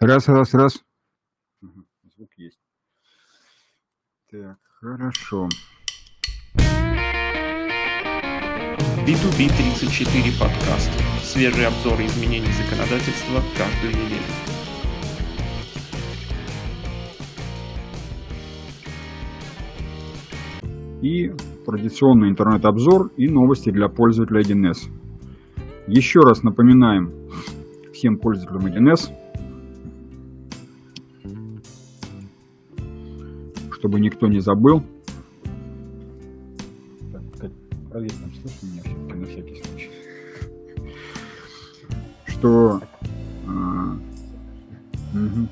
[0.00, 0.82] Раз, раз, раз.
[1.60, 2.58] Звук есть.
[4.30, 5.46] Так, хорошо.
[9.06, 10.90] B2B34 подкаст.
[11.22, 14.22] Свежие обзоры изменений законодательства каждую неделю.
[21.02, 21.30] И
[21.66, 24.78] традиционный интернет-обзор и новости для пользователя 1С.
[25.88, 27.12] Еще раз напоминаем
[27.92, 29.19] всем пользователям 1С,
[33.80, 34.82] чтобы никто не забыл.
[37.38, 37.50] Так,
[37.90, 39.90] проверь, там слышно меня все на всякий случай.
[42.26, 42.82] Что...
[43.48, 43.96] А,
[45.14, 45.48] угу.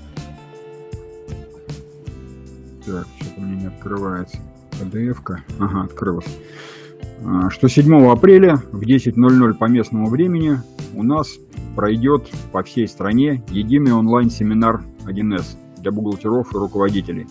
[2.84, 4.36] Так, что-то у меня не открывается.
[4.72, 5.42] PDF-ка.
[5.58, 6.38] Ага, открылась.
[7.24, 10.58] А, что 7 апреля в 10.00 по местному времени
[10.95, 11.38] у нас
[11.74, 17.27] пройдет по всей стране единый онлайн-семинар 1С для бухгалтеров и руководителей.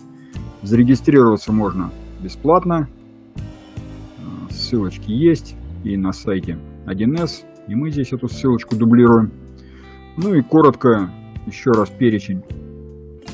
[0.62, 2.88] Зарегистрироваться можно бесплатно.
[3.36, 9.30] А, ссылочки есть и на сайте 1С, и мы здесь эту ссылочку дублируем.
[10.16, 11.10] Ну и коротко
[11.46, 12.42] еще раз перечень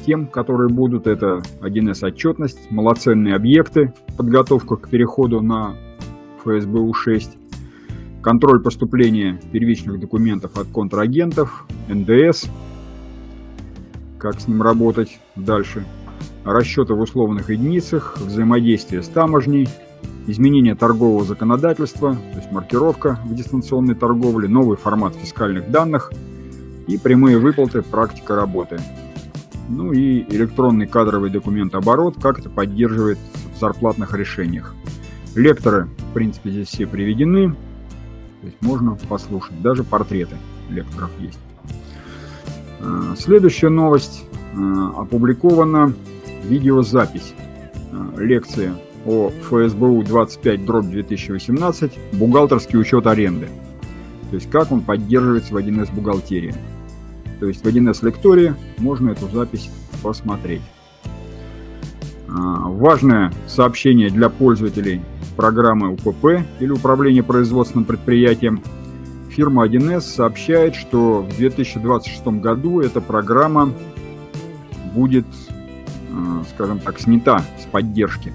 [0.04, 1.06] тем, которые будут.
[1.06, 5.74] Это 1С отчетность, малоценные объекты, подготовка к переходу на
[6.44, 7.36] ФСБУ-6,
[8.22, 12.46] контроль поступления первичных документов от контрагентов, НДС,
[14.18, 15.84] как с ним работать дальше,
[16.44, 19.68] расчеты в условных единицах, взаимодействие с таможней,
[20.26, 26.12] изменение торгового законодательства, то есть маркировка в дистанционной торговле, новый формат фискальных данных
[26.86, 28.78] и прямые выплаты, практика работы.
[29.68, 33.18] Ну и электронный кадровый документооборот, как это поддерживает
[33.54, 34.74] в зарплатных решениях.
[35.34, 37.54] Лекторы, в принципе, здесь все приведены.
[38.40, 39.60] То есть можно послушать.
[39.62, 40.36] Даже портреты
[40.68, 41.38] лекторов есть.
[42.80, 44.24] А, следующая новость.
[44.54, 45.94] А, опубликована
[46.48, 47.34] видеозапись
[47.92, 48.72] а, лекции
[49.06, 53.48] о ФСБУ 25 дробь 2018 «Бухгалтерский учет аренды».
[54.30, 56.54] То есть как он поддерживается в 1С бухгалтерии.
[57.40, 59.70] То есть в 1С лектории можно эту запись
[60.02, 60.62] посмотреть.
[62.26, 65.02] Важное сообщение для пользователей
[65.36, 68.62] программы УПП или Управление производственным предприятием,
[69.30, 73.72] фирма 1С сообщает, что в 2026 году эта программа
[74.94, 75.26] будет,
[76.50, 78.32] скажем так, снята с поддержки.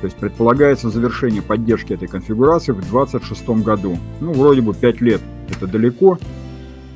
[0.00, 3.96] То есть предполагается завершение поддержки этой конфигурации в 2026 году.
[4.20, 6.18] Ну, вроде бы 5 лет это далеко,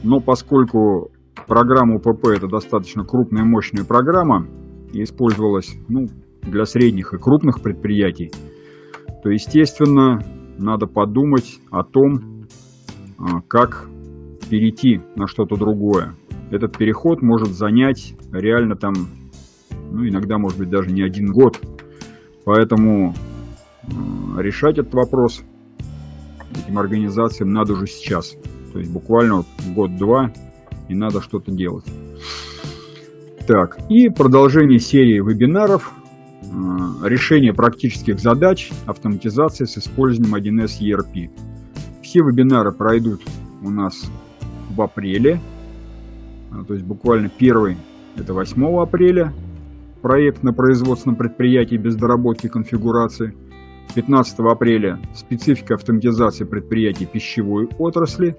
[0.02, 1.10] но поскольку
[1.46, 4.46] программа УПП это достаточно крупная и мощная программа
[4.92, 6.08] и использовалась ну,
[6.42, 8.32] для средних и крупных предприятий,
[9.22, 10.20] то, естественно,
[10.58, 12.46] надо подумать о том,
[13.18, 13.88] а, как
[14.48, 16.14] перейти на что-то другое.
[16.50, 18.94] Этот переход может занять реально там,
[19.70, 21.60] ну, иногда, может быть, даже не один год.
[22.44, 23.14] Поэтому
[23.84, 25.42] а, решать этот вопрос
[26.52, 28.34] этим организациям надо уже сейчас.
[28.72, 29.44] То есть буквально
[29.74, 30.32] год-два,
[30.88, 31.84] и надо что-то делать.
[33.46, 35.92] Так, и продолжение серии вебинаров
[36.56, 41.30] Э, решение практических задач автоматизации с использованием 1С ERP.
[42.02, 43.22] Все вебинары пройдут
[43.62, 44.10] у нас
[44.70, 45.40] в апреле,
[46.52, 47.76] э, то есть буквально первый
[48.16, 49.32] это 8 апреля,
[50.02, 53.34] проект на производственном предприятии без доработки конфигурации.
[53.94, 58.36] 15 апреля специфика автоматизации предприятий пищевой отрасли.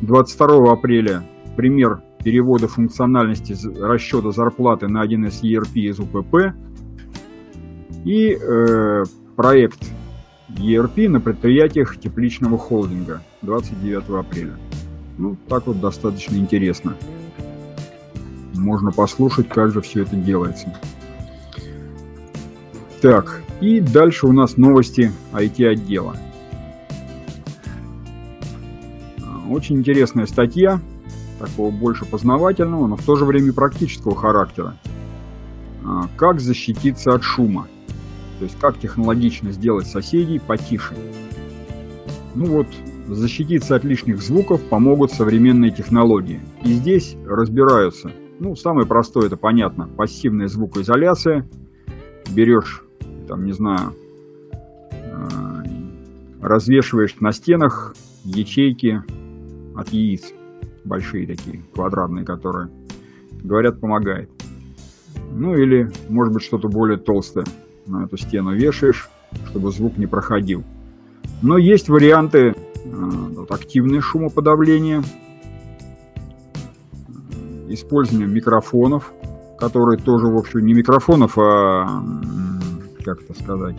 [0.00, 1.22] 22 апреля
[1.56, 6.54] пример перевода функциональности расчета зарплаты на 1С ERP из УПП
[8.04, 9.04] и э,
[9.36, 9.78] проект
[10.48, 14.56] ERP на предприятиях тепличного холдинга 29 апреля.
[15.18, 16.94] Ну, так вот достаточно интересно.
[18.54, 20.74] Можно послушать, как же все это делается.
[23.00, 26.16] Так, и дальше у нас новости IT-отдела.
[29.48, 30.80] Очень интересная статья,
[31.38, 34.76] такого больше познавательного, но в то же время практического характера.
[35.84, 37.68] А, как защититься от шума?
[38.38, 40.94] То есть как технологично сделать соседей потише.
[42.34, 42.66] Ну вот,
[43.08, 46.40] защититься от лишних звуков помогут современные технологии.
[46.62, 48.10] И здесь разбираются.
[48.38, 49.88] Ну, самое простое, это понятно.
[49.88, 51.48] Пассивная звукоизоляция.
[52.28, 52.84] Берешь,
[53.26, 53.94] там, не знаю,
[54.92, 55.26] э,
[56.40, 57.94] развешиваешь на стенах
[58.24, 59.02] ячейки
[59.76, 60.32] от яиц.
[60.84, 62.70] Большие такие, квадратные, которые,
[63.42, 64.30] говорят, помогает.
[65.32, 67.44] Ну или, может быть, что-то более толстое
[67.86, 69.08] на эту стену вешаешь,
[69.46, 70.64] чтобы звук не проходил.
[71.42, 75.02] Но есть варианты э, вот, активное шумоподавление.
[77.68, 79.12] использование микрофонов,
[79.58, 82.02] которые тоже, в общем, не микрофонов, а,
[83.06, 83.76] как это сказать,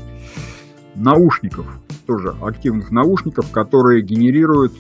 [0.96, 1.68] наушников,
[2.08, 4.72] тоже активных наушников, которые генерируют,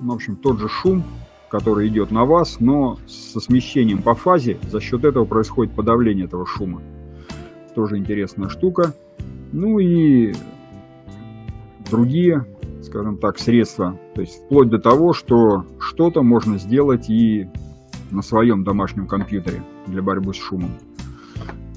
[0.00, 1.02] в общем, тот же шум,
[1.50, 6.46] который идет на вас, но со смещением по фазе, за счет этого происходит подавление этого
[6.46, 6.82] шума.
[7.74, 8.94] Тоже интересная штука.
[9.52, 10.32] Ну и
[11.90, 12.46] другие,
[12.82, 13.98] скажем так, средства.
[14.14, 17.48] То есть вплоть до того, что что-то можно сделать и
[18.10, 20.70] на своем домашнем компьютере для борьбы с шумом.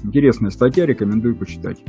[0.02, 1.82] Интересная статья, рекомендую почитать.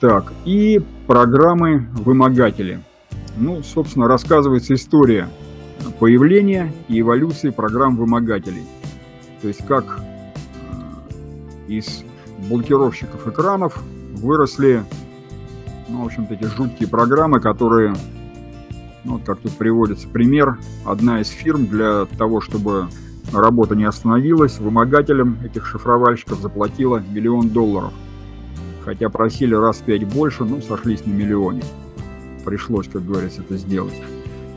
[0.00, 2.82] Так, и программы-вымогатели.
[3.36, 5.28] Ну, собственно, рассказывается история
[5.98, 8.64] появления и эволюции программ-вымогателей.
[9.40, 12.04] То есть как э, из
[12.48, 13.82] блокировщиков экранов
[14.14, 14.84] выросли,
[15.88, 17.94] ну, в общем-то, эти жуткие программы, которые,
[19.04, 22.88] ну, вот как тут приводится пример, одна из фирм для того, чтобы
[23.32, 27.92] работа не остановилась, вымогателям этих шифровальщиков заплатила миллион долларов.
[28.84, 31.62] Хотя просили раз в пять больше, ну, сошлись на миллионе.
[32.44, 33.94] Пришлось, как говорится, это сделать.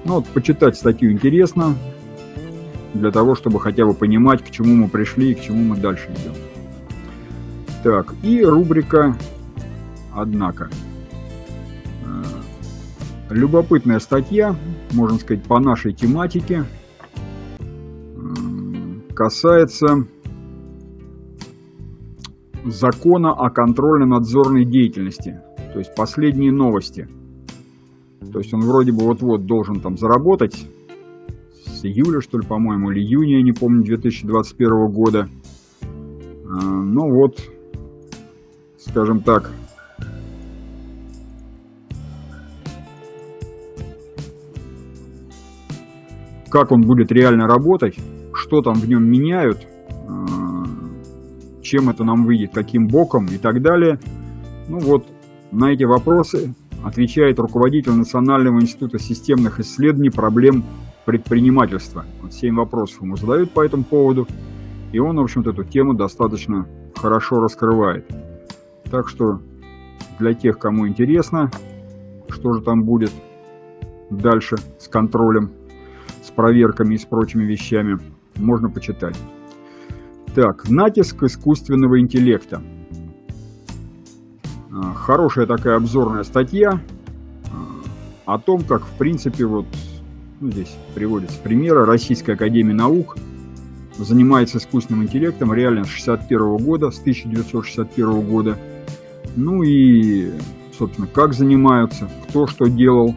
[0.04, 1.76] Ну вот почитать статью интересно,
[2.94, 6.10] для того, чтобы хотя бы понимать, к чему мы пришли и к чему мы дальше
[6.10, 6.34] идем.
[7.84, 9.16] Так, и рубрика
[10.14, 10.70] «Однако».
[12.04, 12.24] Э,
[13.30, 14.56] любопытная статья,
[14.92, 16.66] можно сказать, по нашей тематике,
[19.16, 20.06] касается
[22.68, 25.42] закона о контрольно-надзорной деятельности,
[25.74, 27.08] то есть последние новости–
[28.32, 30.68] то есть он вроде бы вот-вот должен там заработать.
[31.66, 35.30] С июля, что ли, по-моему, или июня, я не помню, 2021 года.
[35.82, 37.38] А, ну вот,
[38.80, 39.52] скажем так,
[46.50, 47.96] как он будет реально работать,
[48.34, 49.68] что там в нем меняют,
[51.68, 54.00] чем это нам выйдет, каким боком и так далее.
[54.70, 55.06] Ну вот,
[55.52, 60.64] на эти вопросы отвечает руководитель Национального института системных исследований проблем
[61.06, 62.06] предпринимательства.
[62.22, 64.28] Вот семь вопросов ему задают по этому поводу,
[64.94, 68.10] и он, в общем-то, эту тему достаточно хорошо раскрывает.
[68.90, 69.42] Так что
[70.20, 71.52] для тех, кому интересно,
[72.30, 73.12] что же там будет
[74.10, 75.52] дальше с контролем,
[76.24, 78.00] с проверками и с прочими вещами,
[78.36, 79.18] можно почитать.
[80.38, 82.62] Так, натиск искусственного интеллекта.
[84.72, 86.80] А, хорошая такая обзорная статья
[88.26, 89.66] а, о том, как, в принципе, вот
[90.40, 93.18] ну, здесь приводится примеры Российской Академии Наук
[93.98, 98.60] занимается искусственным интеллектом реально с 61 года, с 1961 года.
[99.36, 100.34] Ну и,
[100.78, 103.16] собственно, как занимаются, кто что делал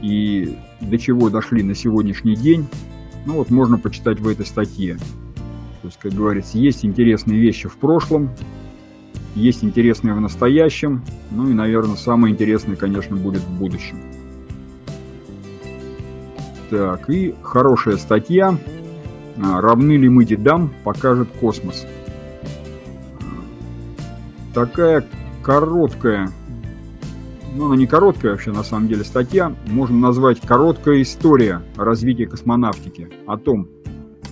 [0.00, 2.68] и до чего дошли на сегодняшний день.
[3.26, 4.96] Ну вот можно почитать в этой статье.
[5.82, 8.30] То есть, как говорится, есть интересные вещи в прошлом,
[9.34, 11.02] есть интересное в настоящем,
[11.32, 13.98] ну и, наверное, самое интересное, конечно, будет в будущем.
[16.70, 18.56] Так, и хорошая статья.
[19.42, 21.84] А, Равны ли мы дедам, покажет космос.
[24.54, 25.04] Такая
[25.42, 26.30] короткая,
[27.56, 33.08] ну она не короткая вообще на самом деле статья, можно назвать короткая история развития космонавтики,
[33.26, 33.68] о том,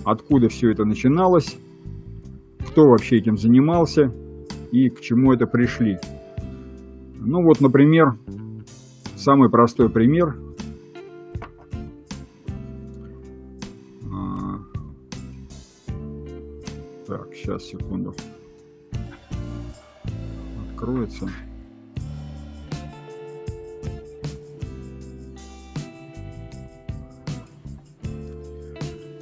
[0.05, 1.57] откуда все это начиналось,
[2.67, 4.13] кто вообще этим занимался,
[4.71, 5.97] и к чему это пришли.
[7.15, 8.17] Ну вот, например,
[9.15, 10.35] самый простой пример.
[14.11, 14.59] А,
[17.05, 18.15] так, сейчас, секунду.
[20.73, 21.29] Откроется.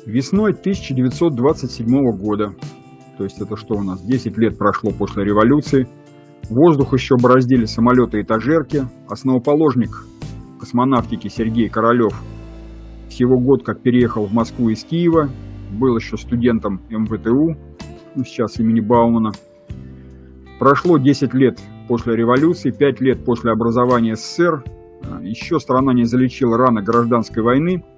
[0.09, 1.85] Весной 1927
[2.17, 2.55] года
[3.19, 4.01] то есть это что у нас?
[4.01, 5.89] 10 лет прошло после революции.
[6.49, 8.83] Воздух еще бороздили самолеты и этажерки.
[9.09, 9.89] Основоположник
[10.57, 12.13] космонавтики Сергей Королев
[13.09, 15.29] всего год как переехал в Москву из Киева.
[15.77, 17.57] Был еще студентом МВТУ,
[18.15, 19.31] ну, сейчас имени Баумана.
[20.59, 24.63] Прошло 10 лет после революции, 5 лет после образования СССР.
[25.21, 27.83] Еще страна не залечила раны гражданской войны–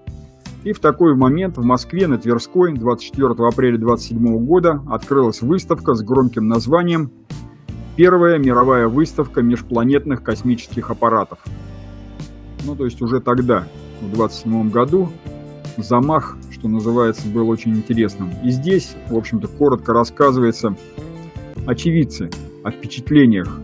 [0.64, 6.04] и в такой момент в Москве на Тверской 24 апреля 27 года открылась выставка с
[6.04, 7.12] громким названием
[7.96, 11.40] «Первая мировая выставка межпланетных космических аппаратов».
[12.64, 13.68] Ну, то есть уже тогда,
[14.02, 15.10] в 27 году,
[15.78, 18.32] замах, что называется, был очень интересным.
[18.44, 20.76] И здесь, в общем-то, коротко рассказывается
[21.66, 22.30] очевидцы
[22.64, 23.60] о впечатлениях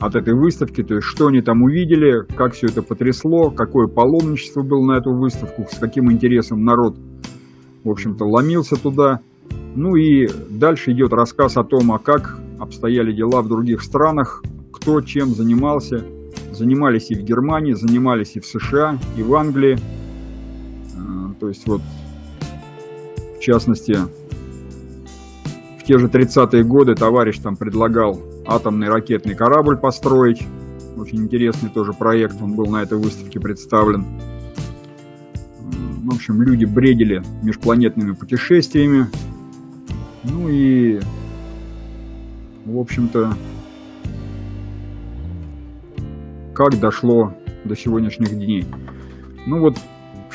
[0.00, 4.62] от этой выставки, то есть что они там увидели, как все это потрясло, какое паломничество
[4.62, 6.96] было на эту выставку, с каким интересом народ
[7.84, 9.20] в общем-то, ломился туда.
[9.74, 14.42] Ну и дальше идет рассказ о том, а как обстояли дела в других странах,
[14.72, 16.04] кто чем занимался.
[16.52, 19.78] Занимались и в Германии, занимались и в США, и в Англии.
[20.96, 21.80] А, то есть вот,
[23.36, 23.96] в частности,
[25.78, 30.42] в те же 30-е годы товарищ там предлагал атомный ракетный корабль построить.
[30.96, 34.04] Очень интересный тоже проект, он был на этой выставке представлен.
[36.04, 39.06] В общем, люди бредили межпланетными путешествиями.
[40.24, 41.00] Ну и,
[42.64, 43.34] в общем-то,
[46.52, 47.32] как дошло
[47.64, 48.66] до сегодняшних дней.
[49.46, 49.76] Ну вот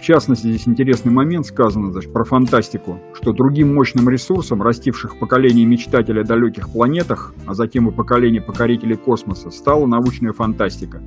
[0.05, 6.21] частности, здесь интересный момент сказано значит, про фантастику, что другим мощным ресурсом, растивших поколение мечтателей
[6.21, 11.01] о далеких планетах, а затем и поколение покорителей космоса, стала научная фантастика.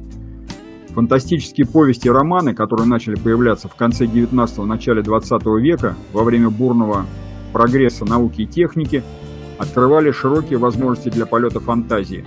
[0.89, 6.51] Фантастические повести и романы, которые начали появляться в конце 19-го, начале 20 века, во время
[6.51, 7.07] бурного
[7.53, 9.05] прогресса науки и техники,
[9.59, 12.25] открывали широкие возможности для полета фантазии.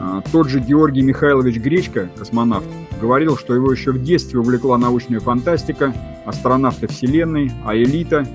[0.00, 2.66] А, тот же Георгий Михайлович Гречко, космонавт,
[3.00, 8.26] говорил, что его еще в детстве увлекла научная фантастика, астронавты Вселенной, а элита.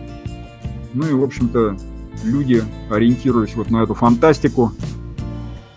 [0.94, 1.78] Ну и, в общем-то,
[2.24, 4.72] люди, ориентируясь вот на эту фантастику,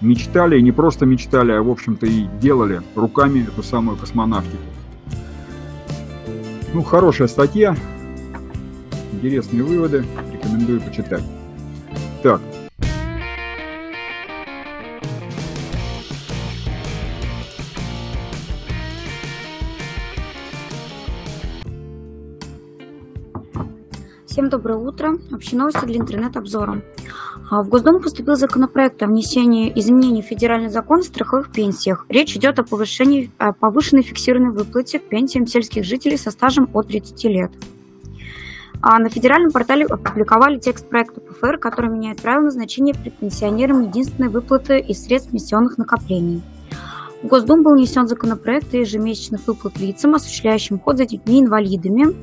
[0.01, 4.57] мечтали, и не просто мечтали, а, в общем-то, и делали руками эту самую космонавтику.
[6.73, 7.77] Ну, хорошая статья,
[9.13, 11.25] интересные выводы, рекомендую почитать.
[12.23, 12.41] Так,
[24.35, 25.17] Всем доброе утро.
[25.33, 26.83] Общие новости для интернет-обзора.
[27.53, 32.05] А, в Госдуму поступил законопроект о внесении изменений в федеральный закон о страховых пенсиях.
[32.09, 36.89] Речь идет о повышении о повышенной фиксированной выплате к пенсиям сельских жителей со стажем от
[36.89, 37.53] 30 лет.
[38.83, 44.81] А на федеральном портале опубликовали текст проекта ПФР, который меняет правила назначения предпенсионерам единственной выплаты
[44.81, 46.43] из средств пенсионных накоплений.
[47.23, 52.15] В Госдуму был внесен законопроект о ежемесячных выплат лицам, осуществляющим уход за детьми-инвалидами,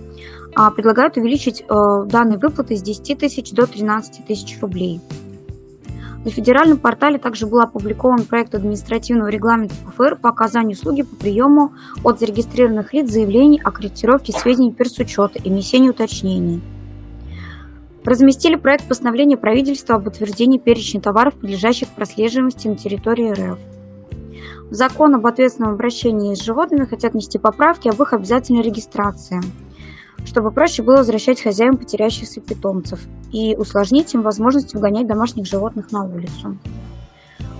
[0.71, 1.65] предлагают увеличить э,
[2.05, 5.01] данные выплаты с 10 тысяч до 13 тысяч рублей.
[6.23, 11.71] На федеральном портале также был опубликован проект административного регламента ПФР по оказанию услуги по приему
[12.03, 16.61] от зарегистрированных лиц заявлений о корректировке сведений персучета и внесении уточнений.
[18.03, 23.59] Разместили проект постановления правительства об утверждении перечня товаров, подлежащих прослеживаемости на территории РФ.
[24.69, 29.41] В закон об ответственном обращении с животными хотят внести поправки об их обязательной регистрации–
[30.25, 32.99] чтобы проще было возвращать хозяевам потеряющихся питомцев
[33.31, 36.57] и усложнить им возможность выгонять домашних животных на улицу.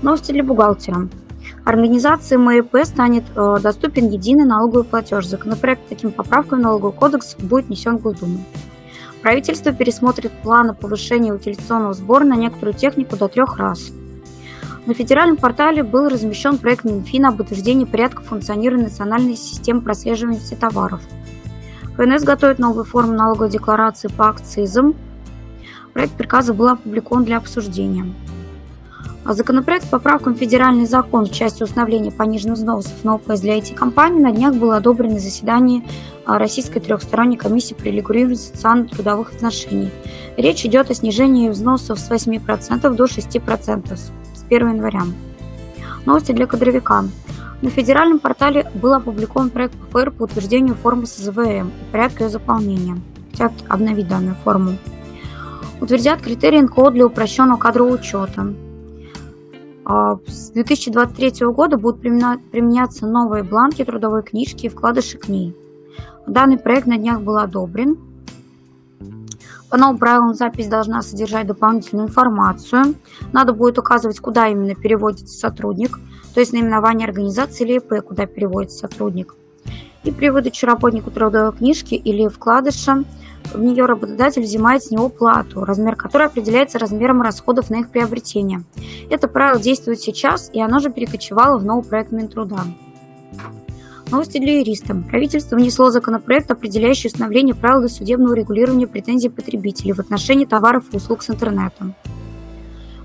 [0.02, 1.10] Новости для бухгалтера.
[1.66, 5.26] Организации МЭП станет э, доступен единый налоговый платеж.
[5.26, 8.40] Законопроект таким поправкам в налоговый кодекс будет внесен в Госдуму.
[9.22, 13.92] Правительство пересмотрит планы повышения утилизационного сбора на некоторую технику до трех раз.
[14.88, 21.02] На федеральном портале был размещен проект Минфина об утверждении порядка функционирования национальной системы прослеживания товаров–
[22.02, 24.96] ФНС готовит новую форму налоговой декларации по акцизам.
[25.94, 28.12] Проект приказа был опубликован для обсуждения.
[29.24, 34.20] Законопроект с поправком в федеральный закон в части установления пониженных взносов на ОПС для IT-компаний
[34.20, 35.84] на днях был одобрен на заседании
[36.26, 39.92] а, Российской трехсторонней комиссии при регулировании социально-трудовых отношений.
[40.38, 44.12] Речь идет о снижении взносов с 8% до 6% с
[44.50, 45.04] 1 января.
[46.08, 47.04] Новости для кадровика.
[47.62, 52.98] На федеральном портале был опубликован проект ПФР по утверждению формы СЗВМ и порядка ее заполнения.
[53.32, 54.78] Хотят обновить данную форму.
[55.80, 58.54] Утвердят критерии НКО для упрощенного кадрового учета.
[59.86, 65.56] А, с 2023 года будут применяться новые бланки трудовой книжки и вкладыши к ней.
[66.26, 67.98] Данный проект на днях был одобрен.
[69.70, 72.96] По новым правилам запись должна содержать дополнительную информацию.
[73.32, 76.00] Надо будет указывать, куда именно переводится сотрудник–
[76.34, 79.36] то есть наименование организации или ИП, куда переводится сотрудник.
[80.04, 83.04] И при выдаче работнику трудовой книжки или вкладыша
[83.54, 88.64] в нее работодатель взимает с него плату, размер которой определяется размером расходов на их приобретение.
[89.10, 92.62] Это правило действует сейчас, и оно же перекочевало в новый проект Минтруда.
[94.10, 94.96] Новости для юриста.
[95.10, 101.24] Правительство внесло законопроект, определяющий установление правил судебного регулирования претензий потребителей в отношении товаров и услуг
[101.24, 101.96] с интернетом.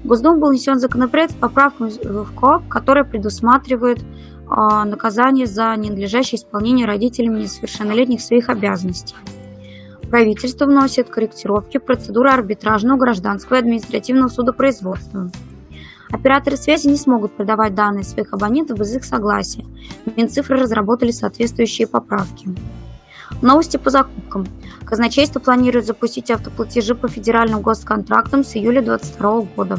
[0.07, 4.05] В Госдуму был внесен законопроект с поправками в КОАП, который предусматривает
[4.49, 9.17] а, наказание за ненадлежащее исполнение родителями несовершеннолетних своих обязанностей.
[10.09, 15.33] Правительство вносит корректировки в процедуры арбитражного, гражданского и административного судопроизводства.
[16.13, 19.65] Операторы связи не смогут продавать данные своих абонентов без их согласия.
[20.17, 22.49] Минцифры разработали соответствующие поправки.
[23.43, 24.47] Новости по закупкам.
[24.85, 29.79] Казначейство планирует запустить автоплатежи по федеральным госконтрактам с июля 2022 года.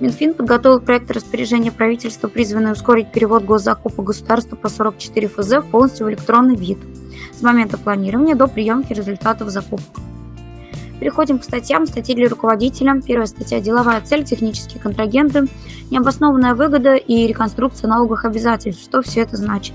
[0.00, 6.10] Минфин подготовил проект распоряжения правительства, призванный ускорить перевод госзакупок государства по 44 ФЗ полностью в
[6.10, 6.78] электронный вид
[7.32, 10.02] с момента планирования до приемки результатов закупок.
[10.98, 11.86] Переходим к статьям.
[11.86, 13.00] Статьи для руководителя.
[13.04, 15.48] Первая статья– деловая цель, технические контрагенты,
[15.90, 18.84] необоснованная выгода и реконструкция налоговых обязательств.
[18.84, 19.74] Что все это значит?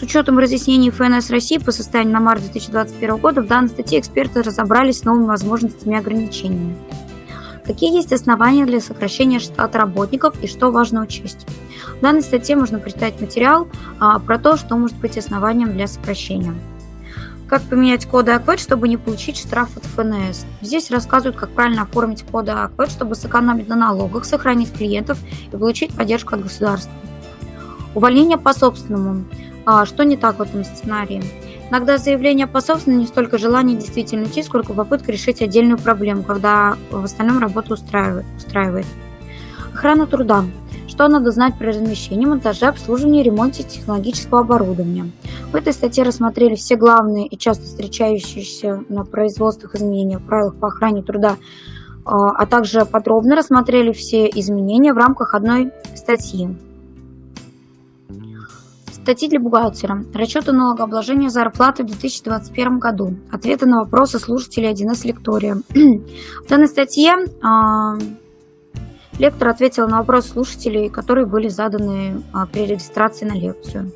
[0.00, 4.40] С учетом разъяснений ФНС России по состоянию на март 2021 года в данной статье эксперты
[4.40, 6.74] разобрались с новыми возможностями и ограничениями.
[7.66, 11.46] Какие есть основания для сокращения штата работников и что важно учесть?
[11.98, 16.54] В данной статье можно прочитать материал а, про то, что может быть основанием для сокращения.
[17.46, 20.46] Как поменять коды АКВЭД, чтобы не получить штраф от ФНС.
[20.62, 25.18] Здесь рассказывают, как правильно оформить коды АКВЭД, чтобы сэкономить на налогах, сохранить клиентов
[25.52, 26.94] и получить поддержку от государства.
[27.94, 29.26] Увольнение по собственному.
[29.66, 31.22] А, что не так в этом сценарии?
[31.70, 36.76] Иногда заявление по собственному не столько желание действительно идти, сколько попытка решить отдельную проблему, когда
[36.90, 38.26] в остальном работа устраивает.
[38.36, 38.86] устраивает.
[39.72, 40.44] Охрана труда.
[40.88, 45.10] Что надо знать про размещение, монтаже, обслуживание, ремонте технологического оборудования.
[45.52, 50.68] В этой статье рассмотрели все главные и часто встречающиеся на производствах изменения в правилах по
[50.68, 51.36] охране труда,
[52.04, 56.48] а, а также подробно рассмотрели все изменения в рамках одной статьи.
[59.10, 60.04] Статьи для бухгалтера.
[60.14, 63.16] Расчеты налогообложения зарплаты в 2021 году.
[63.32, 65.56] Ответы на вопросы слушателей 1С лектория.
[66.44, 67.98] в данной статье э,
[69.18, 73.90] лектор ответил на вопросы слушателей, которые были заданы э, при регистрации на лекцию.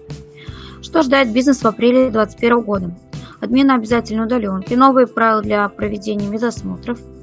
[0.83, 2.99] Что ждает бизнес в апреле 2021 года?
[3.41, 6.99] Отмена обязательной удаленки, новые правила для проведения медосмотров–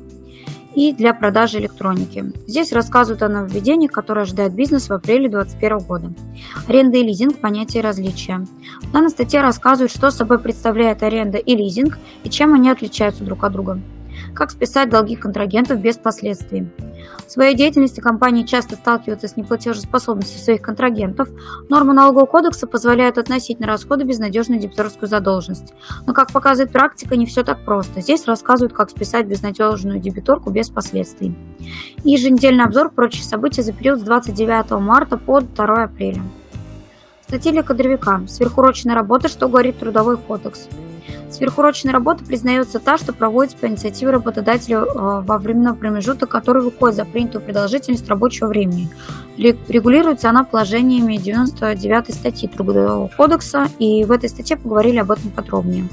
[0.75, 2.31] и для продажи электроники.
[2.47, 6.13] Здесь рассказывают о нововведениях, которые ожидает бизнес в апреле 2021 года.
[6.67, 8.45] Аренда и лизинг– понятие различия.
[8.81, 13.43] В данной статье рассказывают, что собой представляет аренда и лизинг и чем они отличаются друг
[13.43, 13.79] от друга
[14.33, 16.69] как списать долги контрагентов без последствий.
[17.25, 21.29] В своей деятельности компании часто сталкиваются с неплатежеспособностью своих контрагентов.
[21.69, 25.73] Нормы налогового кодекса позволяют относить на расходы безнадежную дебиторскую задолженность.
[26.05, 28.01] Но, как показывает практика, не все так просто.
[28.01, 31.35] Здесь рассказывают, как списать безнадежную дебиторку без последствий.
[32.03, 36.21] И еженедельный обзор прочие события за период с 29 марта по 2 апреля.
[37.21, 38.21] Статья для кадровика.
[38.27, 40.67] Сверхурочная работа, что говорит Трудовой кодекс.
[41.31, 46.97] Сверхурочной работой признается та, что проводится по инициативе работодателя э, во временной промежуток, который выходит
[46.97, 48.89] за принятую продолжительность рабочего времени.
[49.37, 55.87] Регулируется она положениями 99 статьи Трудового кодекса, и в этой статье поговорили об этом подробнее.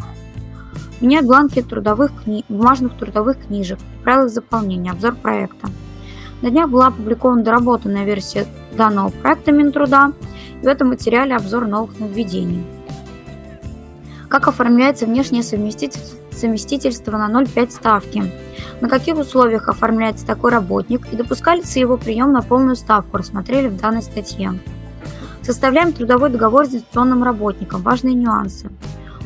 [1.00, 2.44] Менять бланки трудовых кни...
[2.48, 5.68] бумажных трудовых книжек, правила заполнения, обзор проекта.
[6.42, 8.46] На днях была опубликована доработанная версия
[8.76, 10.12] данного проекта Минтруда,
[10.60, 12.64] и в этом материале обзор новых нововведений.
[14.28, 18.24] Как оформляется внешнее совместительство на 0,5 ставки?
[18.80, 23.80] На каких условиях оформляется такой работник и допускается его прием на полную ставку, рассмотрели в
[23.80, 24.58] данной статье.
[25.42, 27.80] Составляем трудовой договор с дистанционным работником.
[27.80, 28.68] Важные нюансы.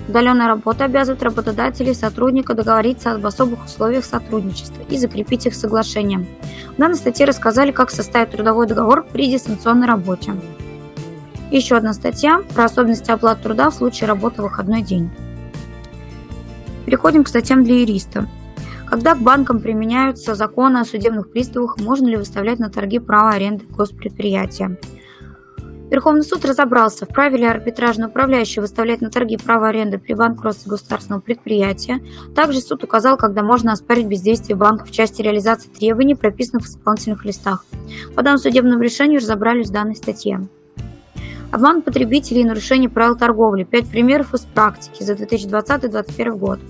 [0.09, 6.27] Удаленная работа обязывает работодателей и сотрудника договориться об особых условиях сотрудничества и закрепить их соглашением.
[6.77, 10.35] В данной статье рассказали, как составить трудовой договор при дистанционной работе.
[11.53, 15.11] Еще одна статья про особенности оплаты труда в случае работы в выходной день.
[16.87, 18.27] Переходим к статьям для юриста.
[18.87, 23.67] Когда к банкам применяются законы о судебных приставах, можно ли выставлять на торги право аренды
[23.69, 24.79] госпредприятия?
[25.91, 31.21] Верховный суд разобрался, вправе ли арбитражный управляющий выставлять на торги право аренды при банкротстве государственного
[31.21, 32.01] предприятия.
[32.35, 37.27] Также суд указал, когда можно оспорить бездействие банка в части реализации требований, прописанных в исполнительных
[37.27, 37.67] листах.
[38.15, 40.49] По данному судебному решению разобрались в данной статье.
[41.53, 43.65] Обман потребителей и нарушение правил торговли.
[43.65, 46.61] Пять примеров из практики за 2020-2021 год.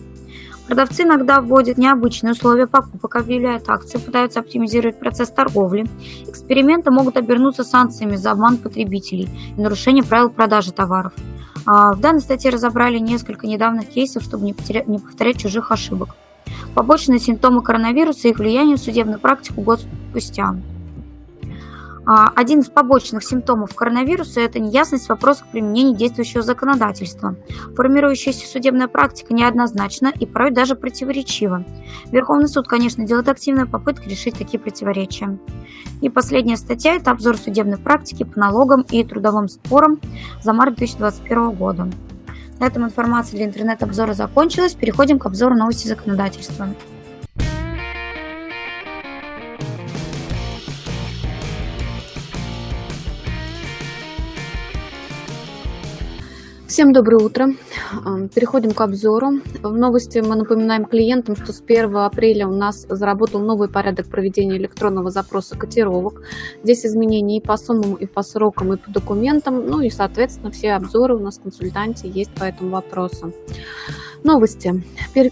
[0.66, 5.86] Продавцы иногда вводят необычные условия покупок, объявляют акции, пытаются оптимизировать процесс торговли.
[6.26, 11.12] Эксперименты могут обернуться санкциями за обман потребителей и нарушение правил продажи товаров.
[11.64, 16.16] А, в данной статье разобрали несколько недавних кейсов, чтобы не, потерять, не повторять чужих ошибок.
[16.74, 20.56] Побочные симптомы коронавируса и их влияние в судебную практику год спустя.
[22.04, 27.36] А, один из побочных симптомов коронавируса– это неясность в вопросах применения действующего законодательства.
[27.76, 31.64] Формирующаяся судебная практика неоднозначна и порой даже противоречива.
[32.10, 35.38] Верховный суд, конечно, делает активные попытки решить такие противоречия.
[36.00, 40.00] И последняя статья– это обзор судебной практики по налогам и трудовым спорам
[40.42, 41.88] за март 2021 года.
[42.58, 44.74] На этом информация для интернет-обзора закончилась.
[44.74, 46.68] Переходим к обзору новости законодательства.
[56.72, 57.48] Всем доброе утро.
[58.34, 59.32] Переходим к обзору.
[59.62, 64.56] В новости мы напоминаем клиентам, что с 1 апреля у нас заработал новый порядок проведения
[64.56, 66.22] электронного запроса котировок.
[66.62, 69.66] Здесь изменения и по суммам, и по срокам, и по документам.
[69.66, 73.34] Ну и, соответственно, все обзоры у нас консультанте есть по этому вопросу.
[74.24, 74.84] Новости.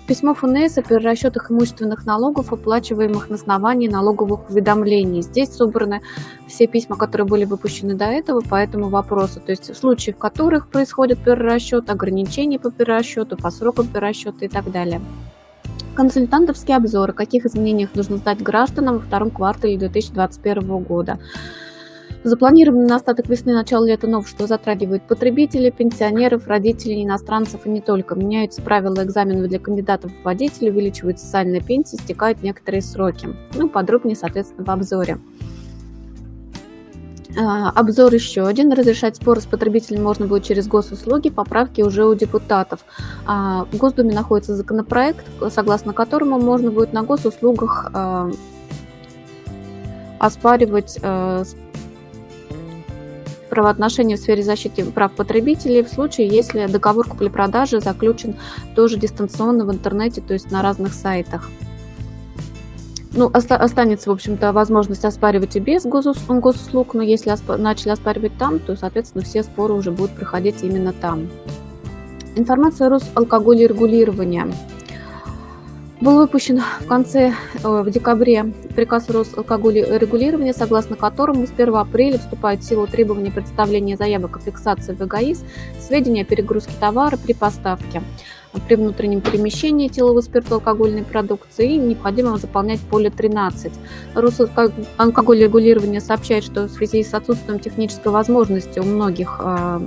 [0.08, 5.22] Письмо ФНС о перерасчетах имущественных налогов, оплачиваемых на основании налоговых уведомлений.
[5.22, 6.00] Здесь собраны
[6.48, 9.38] все письма, которые были выпущены до этого по этому вопросу.
[9.38, 14.48] То есть в случаях, в которых происходит перерасчет, ограничения по перерасчету, по срокам перерасчета и
[14.48, 15.00] так далее.
[15.94, 17.12] Консультантовские обзоры.
[17.12, 21.20] Каких изменениях нужно сдать гражданам во втором квартале 2021 года.
[22.22, 28.14] Запланированный на остаток весны начало лета новшества затрагивает потребителей, пенсионеров, родителей, иностранцев и не только.
[28.14, 33.28] Меняются правила экзаменов для кандидатов в водители, увеличивается социальная пенсия, стекают некоторые сроки.
[33.54, 35.18] Ну, подробнее, соответственно, в обзоре.
[37.38, 38.70] А, обзор еще один.
[38.72, 41.30] Разрешать споры с потребителем можно будет через госуслуги.
[41.30, 42.80] Поправки уже у депутатов.
[43.26, 48.30] А, в Госдуме находится законопроект, согласно которому можно будет на госуслугах а,
[50.18, 50.98] оспаривать
[53.50, 58.36] правоотношения в сфере защиты прав потребителей в случае, если договор купли-продажи заключен
[58.74, 61.50] тоже дистанционно в интернете, то есть на разных сайтах.
[63.12, 68.38] Ну, оста- останется, в общем-то, возможность оспаривать и без госуслуг, но если оспа- начали оспаривать
[68.38, 71.28] там, то, соответственно, все споры уже будут проходить именно там.
[72.36, 74.52] Информация Росалкогольрегулирования.
[76.00, 82.60] Был выпущен в конце, э, в декабре приказ Росалкогольрегулирования, согласно которому с 1 апреля вступает
[82.60, 85.44] в силу требования представления заявок о фиксации в ЭГАИС
[85.78, 88.02] сведения о перегрузке товара при поставке
[88.66, 93.72] при внутреннем перемещении этиловой спиртоалкогольной продукции и необходимо заполнять поле 13.
[94.14, 99.80] Росалкогольрегулирование сообщает, что в связи с отсутствием технической возможности у многих э,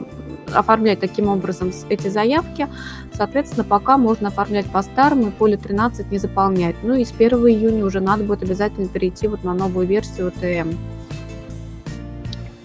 [0.54, 2.68] оформлять таким образом эти заявки.
[3.13, 6.76] Соответственно, пока можно оформлять по-старому и поле 13 не заполнять.
[6.84, 10.76] Ну и с 1 июня уже надо будет обязательно перейти вот на новую версию ТМ.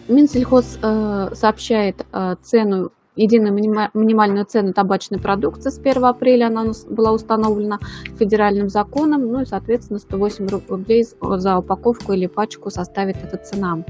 [0.08, 7.12] Минсельхоз э, сообщает э, цену единую минимальную цену табачной продукции с 1 апреля она была
[7.12, 7.78] установлена
[8.18, 13.82] федеральным законом, ну и, соответственно, 108 рублей за упаковку или пачку составит эта цена.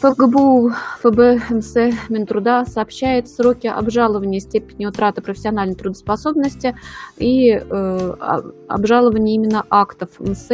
[0.00, 1.74] ФГБУ ФБМС
[2.08, 6.74] Минтруда сообщает сроки обжалования степени утраты профессиональной трудоспособности
[7.18, 8.14] и э,
[8.66, 10.48] обжалования именно актов МС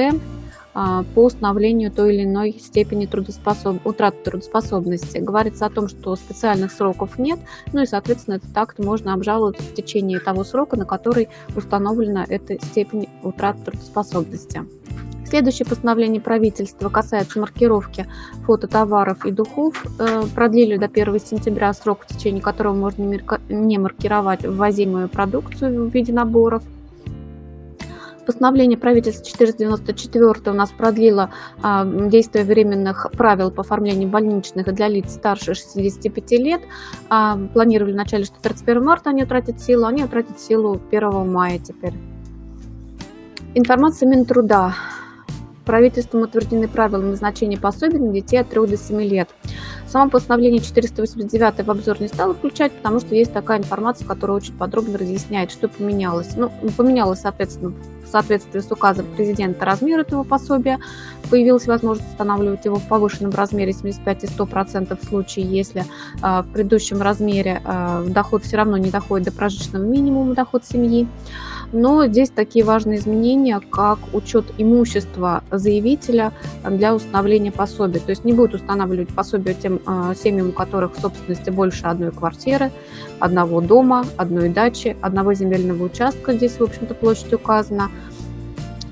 [0.74, 3.86] а, по установлению той или иной степени трудоспособ...
[3.86, 5.18] утраты трудоспособности.
[5.18, 7.38] Говорится о том, что специальных сроков нет,
[7.72, 12.60] ну и, соответственно, этот акт можно обжаловать в течение того срока, на который установлена эта
[12.60, 14.66] степень утраты трудоспособности.
[15.26, 18.06] Следующее постановление правительства касается маркировки
[18.44, 19.84] фототоваров и духов.
[19.98, 25.92] Э, продлили до 1 сентября срок, в течение которого можно не маркировать ввозимую продукцию в
[25.92, 26.62] виде наборов–
[28.26, 31.30] Постановление правительства 494 у нас продлило
[31.62, 36.60] а, действие временных правил по оформлению больничных для лиц старше 65 лет.
[37.08, 41.94] А, планировали вначале, что 31 марта они утратят силу, они утратят силу 1 мая теперь.
[43.54, 44.74] Информация Минтруда.
[45.66, 49.28] Правительством утверждены правила назначения пособий на детей от 3 до 7 лет.
[49.88, 54.54] Само постановление 489 в обзор не стало включать, потому что есть такая информация, которая очень
[54.54, 56.36] подробно разъясняет, что поменялось.
[56.36, 57.72] Ну, поменялось, соответственно,
[58.04, 60.78] в соответствии с указом президента размер этого пособия.
[61.30, 66.46] Появилась возможность устанавливать его в повышенном размере 75 и 100% в случае, если э, в
[66.52, 71.08] предыдущем размере э, доход все равно не доходит до прожиточного минимума доход семьи.
[71.72, 76.32] Но здесь такие важные изменения, как учет имущества заявителя
[76.68, 78.00] для установления пособия.
[78.00, 82.12] То есть не будут устанавливать пособие тем э, семьям, у которых в собственности больше одной
[82.12, 82.70] квартиры,
[83.18, 86.32] одного дома, одной дачи, одного земельного участка.
[86.34, 87.90] Здесь, в общем-то, площадь указана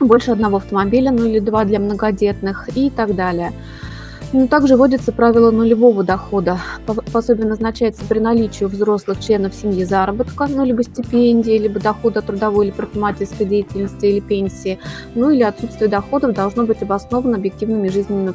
[0.01, 3.53] больше одного автомобиля, ну или два для многодетных и так далее.
[4.33, 6.59] Ну, также вводится правило нулевого дохода.
[7.13, 12.67] Пособие назначается при наличии у взрослых членов семьи заработка, ну, либо стипендии, либо дохода трудовой
[12.67, 14.79] или предпринимательской деятельности или пенсии,
[15.15, 18.31] ну, или отсутствие доходов должно быть обосновано объективными жизненными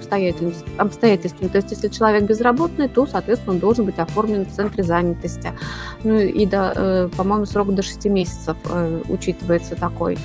[0.77, 1.49] обстоятельствами.
[1.49, 5.51] То есть, если человек безработный, то, соответственно, он должен быть оформлен в центре занятости.
[6.03, 10.17] Ну, и, до, э, по-моему, срок до 6 месяцев э, учитывается такой.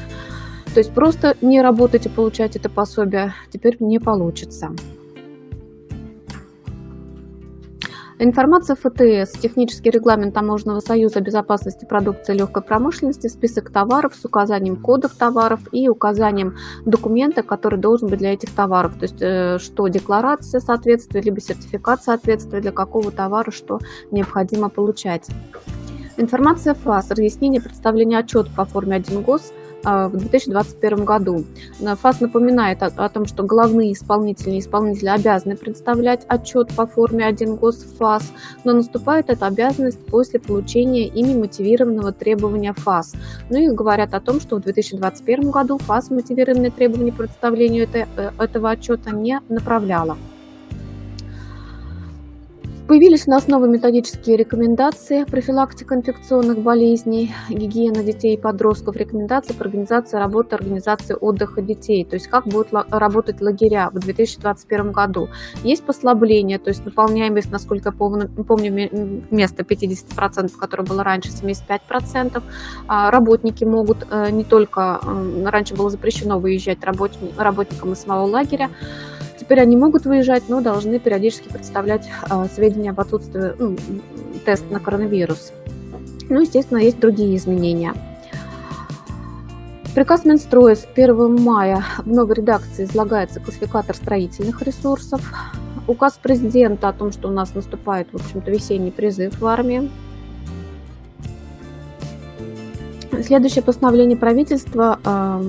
[0.74, 4.70] То есть просто не работать и получать это пособие теперь не получится.
[8.20, 15.14] Информация ФТС, технический регламент Таможенного союза безопасности продукции легкой промышленности, список товаров с указанием кодов
[15.14, 18.94] товаров и указанием документа, который должен быть для этих товаров.
[18.94, 23.81] То есть, э, что декларация соответствия, либо сертификат соответствия для какого товара, что
[24.12, 25.29] необходимо получать.
[26.16, 29.53] Информация ФАС, разъяснение представления отчета по форме 1 ГОС–
[29.85, 31.44] в 2021 году.
[31.81, 37.27] ФАС напоминает о, о том, что главные исполнители и исполнители обязаны представлять отчет по форме
[37.27, 38.33] 1 ГОС ФАС,
[38.64, 43.14] но наступает эта обязанность после получения ими мотивированного требования ФАС.
[43.51, 48.31] Ну и говорят о том, что в 2021 году ФАС мотивированные требования представлению это, э,
[48.38, 50.16] этого отчета не направляла.
[52.87, 59.64] Появились у нас новые методические рекомендации, профилактика инфекционных болезней, гигиена детей и подростков, рекомендации по
[59.64, 65.31] организации работы организации отдыха детей, то есть как будут работать лагеря в 2021 году.
[65.62, 67.92] Есть послабление, то есть наполняемость, насколько я
[68.44, 68.90] помню,
[69.31, 72.42] вместо 50%, которое было раньше, 75%.
[72.87, 75.01] А работники могут э, не только,
[75.47, 78.68] раньше было запрещено выезжать работникам из самого лагеря,
[79.38, 83.77] Теперь они могут выезжать, но должны периодически представлять э, сведения об отсутствии ну,
[84.44, 85.53] теста на коронавирус.
[86.29, 87.94] Ну, естественно, есть другие изменения.
[89.94, 95.20] Приказ Минстроя с 1 мая в новой редакции излагается классификатор строительных ресурсов.
[95.87, 99.90] Указ президента о том, что у нас наступает, в общем-то, весенний призыв в армии.
[103.23, 105.44] Следующее постановление правительства э,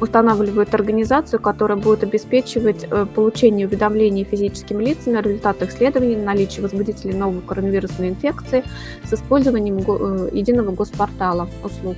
[0.00, 6.62] устанавливают организацию, которая будет обеспечивать э, получение уведомлений физическим лицам о результатах исследований на наличие
[6.62, 8.64] возбудителей новой коронавирусной инфекции
[9.04, 11.96] с использованием э, единого госпортала услуг.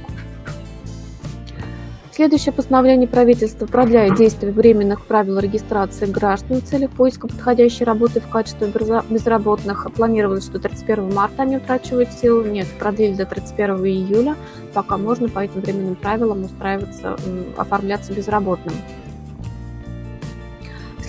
[2.21, 8.29] Следующее постановление правительства продляет действие временных правил регистрации граждан в целях поиска подходящей работы в
[8.29, 8.71] качестве
[9.09, 9.91] безработных.
[9.95, 12.45] Планировалось, что 31 марта они утрачивают силу.
[12.45, 14.37] Нет, продлили до 31 июля,
[14.75, 17.17] пока можно по этим временным правилам устраиваться,
[17.57, 18.75] оформляться безработным.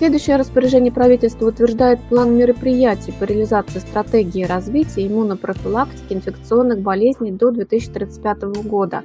[0.02, 8.42] Следующее распоряжение правительства утверждает план мероприятий по реализации стратегии развития иммунопрофилактики инфекционных болезней до 2035
[8.64, 9.04] года.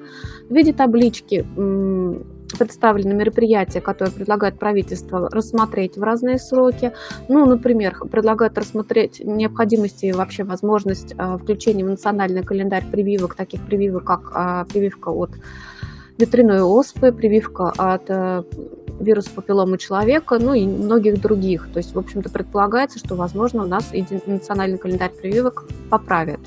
[0.49, 1.45] В виде таблички
[2.59, 6.93] представлены мероприятия, которые предлагает правительство рассмотреть в разные сроки.
[7.29, 13.61] Ну, например, предлагают рассмотреть необходимость и вообще возможность а, включения в национальный календарь прививок, таких
[13.67, 15.33] прививок, как а, прививка от
[16.19, 18.43] ветряной оспы, прививка от э,
[19.01, 21.69] вируса папилломы человека, ну и многих других.
[21.73, 23.93] То есть, в общем-то, предполагается, что, возможно, у нас
[24.27, 26.41] национальный календарь прививок поправят.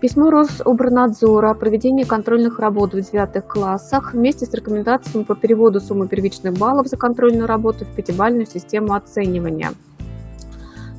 [0.00, 6.08] Письмо Рособорнадзора о проведении контрольных работ в девятых классах вместе с рекомендациями по переводу суммы
[6.08, 9.72] первичных баллов за контрольную работу в пятибалльную систему оценивания.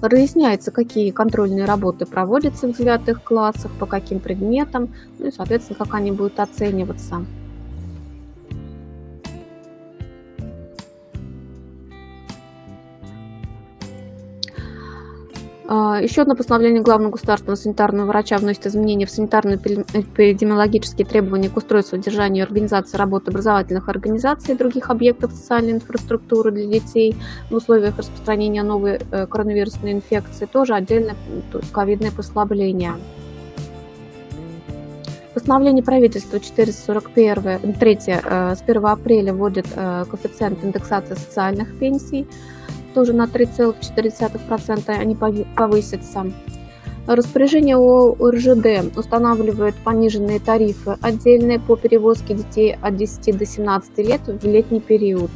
[0.01, 5.93] Разъясняется, какие контрольные работы проводятся в девятых классах, по каким предметам, ну и, соответственно, как
[5.93, 7.23] они будут оцениваться.
[15.71, 22.43] Еще одно постановление главного государственного санитарного врача вносит изменения в санитарно-эпидемиологические требования к устройству, содержанию
[22.43, 27.15] и организации работы образовательных организаций и других объектов социальной инфраструктуры для детей
[27.49, 30.45] в условиях распространения новой э, коронавирусной инфекции.
[30.45, 31.15] Тоже отдельное
[31.71, 32.95] ковидное послабление.
[35.33, 42.27] Постановление правительства 441, 3, э, с 1 апреля вводит э, коэффициент индексации социальных пенсий
[42.93, 45.15] тоже на 3,4% они
[45.55, 46.31] повысятся.
[47.07, 54.21] Распоряжение о РЖД устанавливает пониженные тарифы отдельные по перевозке детей от 10 до 17 лет
[54.27, 55.31] в летний период.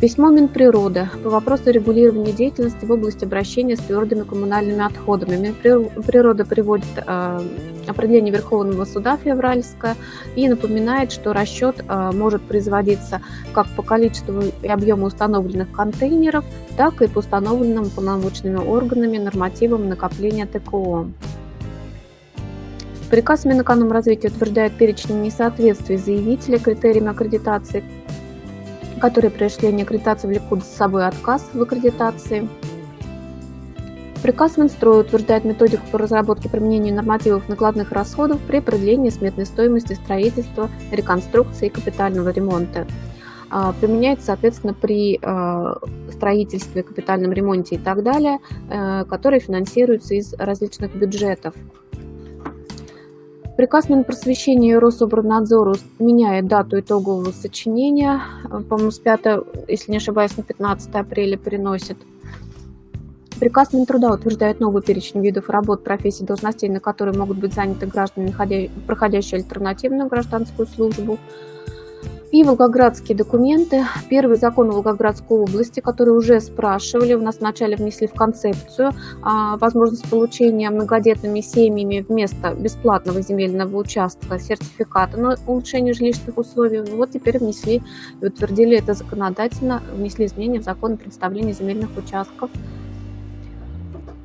[0.00, 5.36] Письмо Минприроды по вопросу регулирования деятельности в области обращения с твердыми коммунальными отходами.
[5.36, 7.40] Минприрода приводит э,
[7.84, 9.96] определение Верховного суда февральское
[10.36, 16.44] и напоминает, что расчет э, может производиться как по количеству и объему установленных контейнеров,
[16.76, 21.08] так и по установленным полномочными органами нормативам накопления ТКО.
[23.10, 27.82] Приказ Минэкономразвития утверждает перечень несоответствий заявителя критериям аккредитации
[28.98, 32.48] которые при осуществлении аккредитации влекут за собой отказ в аккредитации.
[34.22, 40.68] Приказ Минстроя утверждает методику по разработке применения нормативов накладных расходов при определении сметной стоимости строительства,
[40.90, 42.86] реконструкции и капитального ремонта.
[43.50, 45.76] А, применяется, соответственно, при а,
[46.10, 51.54] строительстве, капитальном ремонте и так далее, э, которые финансируются из различных бюджетов.
[53.58, 58.20] Приказ Минпросвещения и Рособорнадзора меняет дату итогового сочинения.
[58.68, 59.20] По-моему, с 5,
[59.66, 61.96] если не ошибаюсь, на 15 апреля переносит.
[63.40, 68.32] Приказ Минтруда утверждает новый перечень видов работ, профессий, должностей, на которые могут быть заняты граждане,
[68.86, 71.18] проходящие альтернативную гражданскую службу.
[72.30, 73.86] И волгоградские документы.
[74.10, 80.10] Первый закон Волгоградской области, который уже спрашивали, у нас вначале внесли в концепцию а, возможность
[80.10, 86.80] получения многодетными семьями вместо бесплатного земельного участка сертификата на улучшение жилищных условий.
[86.80, 87.82] Ну, вот теперь внесли
[88.20, 92.50] и утвердили это законодательно, внесли изменения в закон о предоставлении земельных участков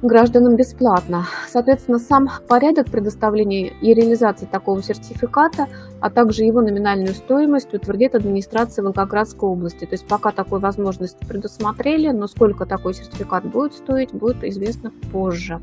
[0.04, 1.26] гражданам бесплатно.
[1.48, 5.68] Соответственно, сам порядок предоставления и реализации такого сертификата,
[6.02, 9.86] а также его номинальную стоимость утвердит администрация Волгоградской области.
[9.86, 15.60] То есть пока такую возможность предусмотрели, но сколько такой сертификат будет стоить, будет известно позже.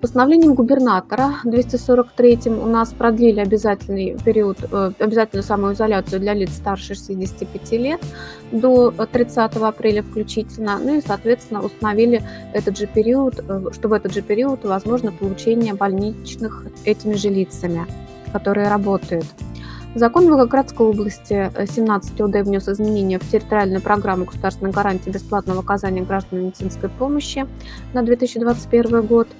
[0.00, 7.78] Постановлением губернатора 243 у нас продлили обязательный период, э, обязательную самоизоляцию для лиц старше 65
[7.78, 8.02] лет
[8.52, 10.78] до 30 апреля включительно.
[10.78, 15.72] Ну и, соответственно, установили этот же период, э, что в этот же период возможно получение
[15.72, 17.86] больничных этими же лицами,
[18.34, 19.24] которые работают.
[19.94, 26.44] Закон Волгоградской области 17 ОД внес изменения в территориальную программу государственной гарантии бесплатного оказания гражданам
[26.44, 27.46] медицинской помощи
[27.94, 29.26] на 2021 год–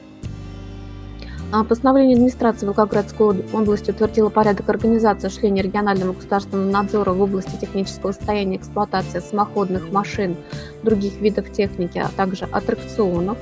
[1.65, 8.57] постановление администрации Волгоградской области утвердило порядок организации осуществления регионального государственного надзора в области технического состояния
[8.57, 10.37] эксплуатации самоходных машин,
[10.83, 13.39] других видов техники, а также аттракционов.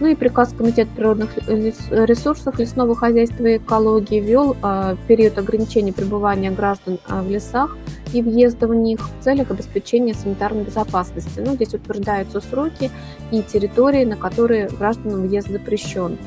[0.00, 6.50] Ну и приказ Комитета природных ресурсов лесного хозяйства и экологии ввел э, период ограничения пребывания
[6.50, 7.76] граждан э, в лесах
[8.12, 11.40] и въезда в них в целях обеспечения санитарной безопасности.
[11.40, 12.90] Ну, здесь утверждаются сроки
[13.30, 16.18] и территории, на которые гражданам въезд запрещен.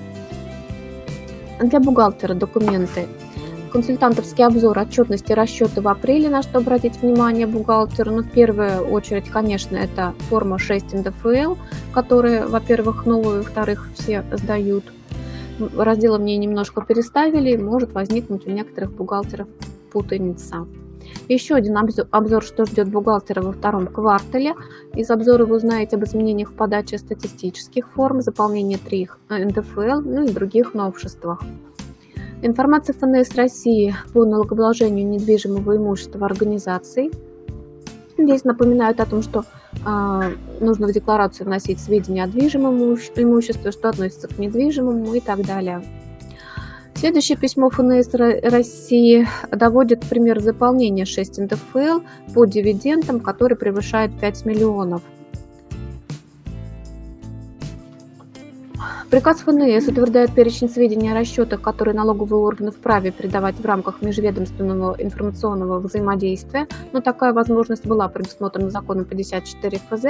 [1.59, 3.07] Для бухгалтера документы.
[3.71, 8.11] Консультантовский обзор отчетности расчеты в апреле, на что обратить внимание бухгалтеру.
[8.11, 11.55] Ну, в первую очередь, конечно, это форма 6 НДФЛ,
[11.93, 14.85] которые, во-первых, новые, во-вторых, все сдают.
[15.75, 19.47] Разделы мне немножко переставили, может возникнуть у некоторых бухгалтеров
[19.91, 20.67] путаница.
[21.29, 24.55] Еще один обзор, что ждет бухгалтера во втором квартале.
[24.95, 30.31] Из обзора вы узнаете об изменениях в подаче статистических форм, заполнении 3 НДФЛ, ну и
[30.31, 31.41] других новшествах.
[32.41, 37.11] Информация ФНС России по налогообложению недвижимого имущества организаций.
[38.17, 39.43] Здесь напоминают о том, что
[39.85, 40.21] э,
[40.61, 45.83] нужно в декларацию вносить сведения о движимом имуществе, что относится к недвижимому и так далее.
[46.97, 51.99] Следующее письмо ФНС России доводит пример заполнения 6 НДФЛ
[52.33, 55.03] по дивидендам, который превышает 5 миллионов.
[59.11, 64.95] Приказ ФНС утверждает перечень сведений о расчетах, которые налоговые органы вправе передавать в рамках межведомственного
[64.97, 70.03] информационного взаимодействия, но такая возможность была предусмотрена законом 54 ФЗ.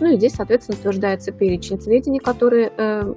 [0.00, 3.14] Ну и здесь, соответственно, утверждается перечень сведений, которые э,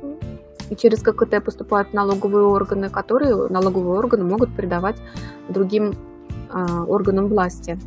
[0.69, 4.97] и через ККТ поступают налоговые органы, которые налоговые органы могут передавать
[5.49, 5.93] другим
[6.54, 7.78] э, органам власти.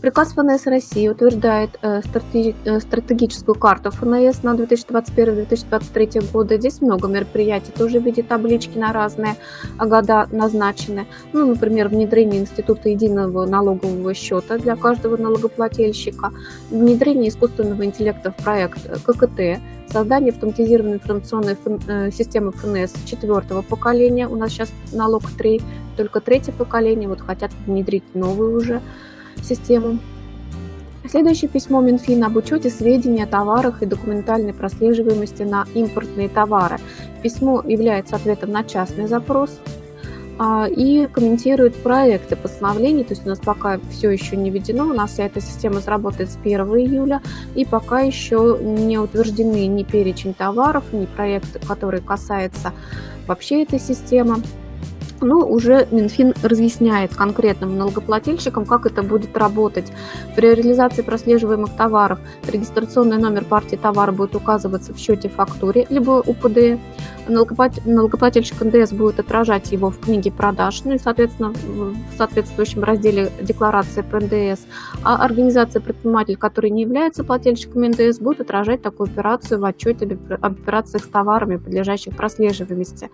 [0.00, 6.56] Приказ ФНС России утверждает э, э, стратегическую карту ФНС на 2021-2023 годы.
[6.56, 9.36] Здесь много мероприятий, тоже в виде таблички на разные
[9.78, 11.06] года назначены.
[11.34, 16.32] Ну, например, внедрение Института единого налогового счета для каждого налогоплательщика,
[16.70, 21.56] внедрение искусственного интеллекта в проект ККТ, создание автоматизированной информационной
[21.88, 24.28] э, системы ФНС четвертого поколения.
[24.28, 25.60] У нас сейчас налог 3,
[25.98, 28.80] только третье поколение, вот хотят внедрить новую уже
[29.42, 29.98] систему.
[31.08, 36.78] Следующее письмо Минфина об учете сведений о товарах и документальной прослеживаемости на импортные товары.
[37.22, 39.58] Письмо является ответом на частный запрос
[40.38, 44.92] а, и комментирует проекты постановлений, то есть у нас пока все еще не введено, у
[44.92, 47.20] нас вся эта система заработает с 1 июля,
[47.54, 52.72] и пока еще не утверждены ни перечень товаров, ни проект, который касается
[53.26, 54.36] вообще этой системы
[55.20, 59.92] но ну, уже Минфин разъясняет конкретным налогоплательщикам, как это будет работать.
[60.36, 62.18] При реализации прослеживаемых товаров
[62.50, 66.80] регистрационный номер партии товара будет указываться в счете фактуре, либо УПД.
[67.28, 74.02] Налогоплательщик НДС будет отражать его в книге продаж, ну и, соответственно, в соответствующем разделе декларации
[74.02, 74.64] по НДС.
[75.04, 80.60] А организация предприниматель, который не является плательщиком НДС, будет отражать такую операцию в отчете об
[80.60, 83.10] операциях с товарами, подлежащих прослеживаемости.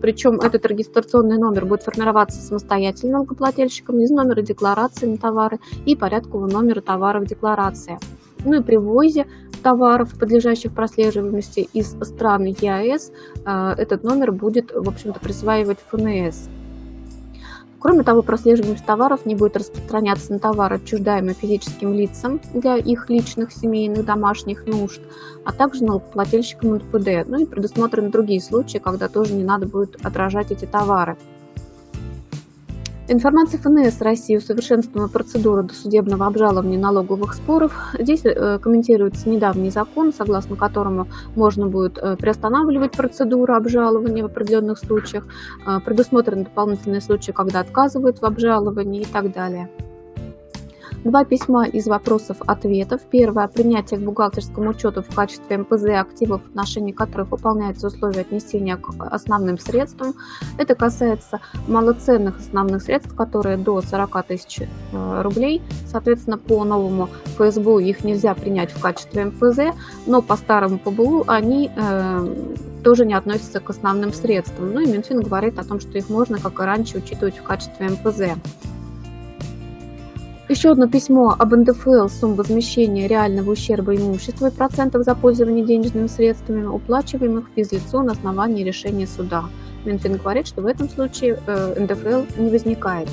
[0.00, 5.96] Причем этот регистрационный номер номер будет формироваться самостоятельно налогоплательщиком из номера декларации на товары и
[5.96, 7.98] порядкового номера товара в декларации.
[8.44, 9.26] Ну и при ввозе
[9.62, 13.12] товаров, подлежащих прослеживаемости из стран ЕАЭС,
[13.44, 16.48] э, этот номер будет, в общем-то, присваивать ФНС.
[17.80, 23.52] Кроме того, прослеживаемость товаров не будет распространяться на товары, отчуждаемые физическим лицам для их личных,
[23.52, 25.00] семейных, домашних нужд,
[25.46, 27.26] а также налогоплательщикам НПД.
[27.26, 31.16] Ну и предусмотрены другие случаи, когда тоже не надо будет отражать эти товары.
[33.12, 37.72] Информация ФНС России усовершенствована процедура досудебного обжалования налоговых споров.
[37.98, 44.78] Здесь э, комментируется недавний закон, согласно которому можно будет э, приостанавливать процедуру обжалования в определенных
[44.78, 45.26] случаях,
[45.66, 49.68] э, предусмотрены дополнительные случаи, когда отказывают в обжаловании и так далее.
[51.04, 53.00] Два письма из вопросов-ответов.
[53.10, 53.48] Первое.
[53.48, 58.90] Принятие к бухгалтерскому учету в качестве МПЗ активов, в отношении которых выполняются условия отнесения к
[59.10, 60.12] основным средствам.
[60.58, 65.62] Это касается малоценных основных средств, которые до 40 тысяч э, рублей.
[65.86, 69.74] Соответственно, по новому ФСБУ их нельзя принять в качестве МПЗ,
[70.06, 72.34] но по старому ПБУ они э,
[72.84, 74.74] тоже не относятся к основным средствам.
[74.74, 77.88] Ну и Минфин говорит о том, что их можно, как и раньше, учитывать в качестве
[77.88, 78.38] МПЗ.
[80.50, 86.08] Еще одно письмо об НДФЛ сумм возмещения реального ущерба имущества и процентов за пользование денежными
[86.08, 89.44] средствами, уплачиваемых физлицу на основании решения суда.
[89.84, 93.08] Минфин говорит, что в этом случае э, НДФЛ не возникает.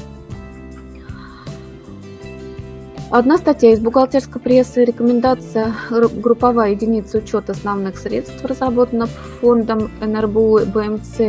[3.11, 11.19] Одна статья из бухгалтерской прессы «Рекомендация групповая единица учета основных средств» разработана фондом НРБУ БМЦ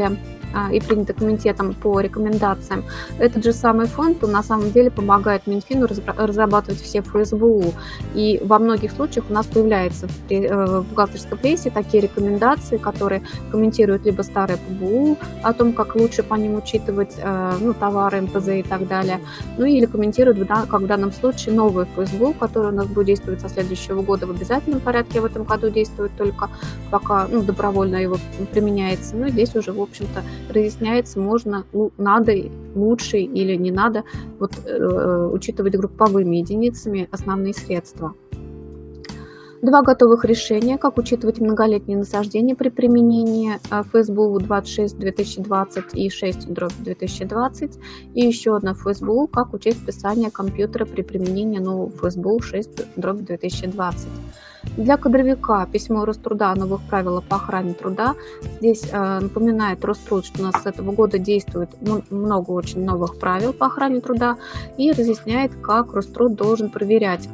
[0.73, 2.85] и принято комитетом по рекомендациям,
[3.19, 5.87] этот же самый фонд на самом деле помогает Минфину
[6.17, 7.73] разрабатывать все ФСБУ.
[8.15, 14.05] И во многих случаях у нас появляются э, в бухгалтерской прессе такие рекомендации, которые комментируют
[14.05, 18.63] либо старые ПБУ о том, как лучше по ним учитывать э, ну, товары, МПЗ и
[18.63, 19.21] так далее,
[19.57, 23.49] ну или комментируют, как в данном случае, новые ФСБУ, которые у нас будет действовать со
[23.49, 26.49] следующего года в обязательном порядке, в этом году действует только
[26.91, 28.19] пока ну, добровольно его
[28.53, 29.17] применяется.
[29.17, 32.33] Ну и здесь уже, в общем-то, разъясняется, можно, ну, надо,
[32.75, 34.05] лучше или не надо
[34.39, 38.15] вот, э, учитывать групповыми единицами основные средства.
[39.61, 47.81] Два готовых решения, как учитывать многолетние насаждения при применении э, ФСБУ 26-2020 и 6-2020.
[48.15, 54.07] И еще одна ФСБУ, как учесть списание компьютера при применении нового ФСБУ 6-2020.
[54.77, 58.15] Для кадровика письмо Роструда о новых правилах по охране труда.
[58.61, 61.71] Здесь э, напоминает Роструд, что у нас с этого года действует
[62.11, 64.37] много очень новых правил по охране труда
[64.77, 67.29] и разъясняет, как Роструд должен проверять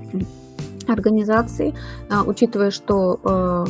[0.93, 1.75] организации,
[2.11, 3.65] э, учитывая, что э,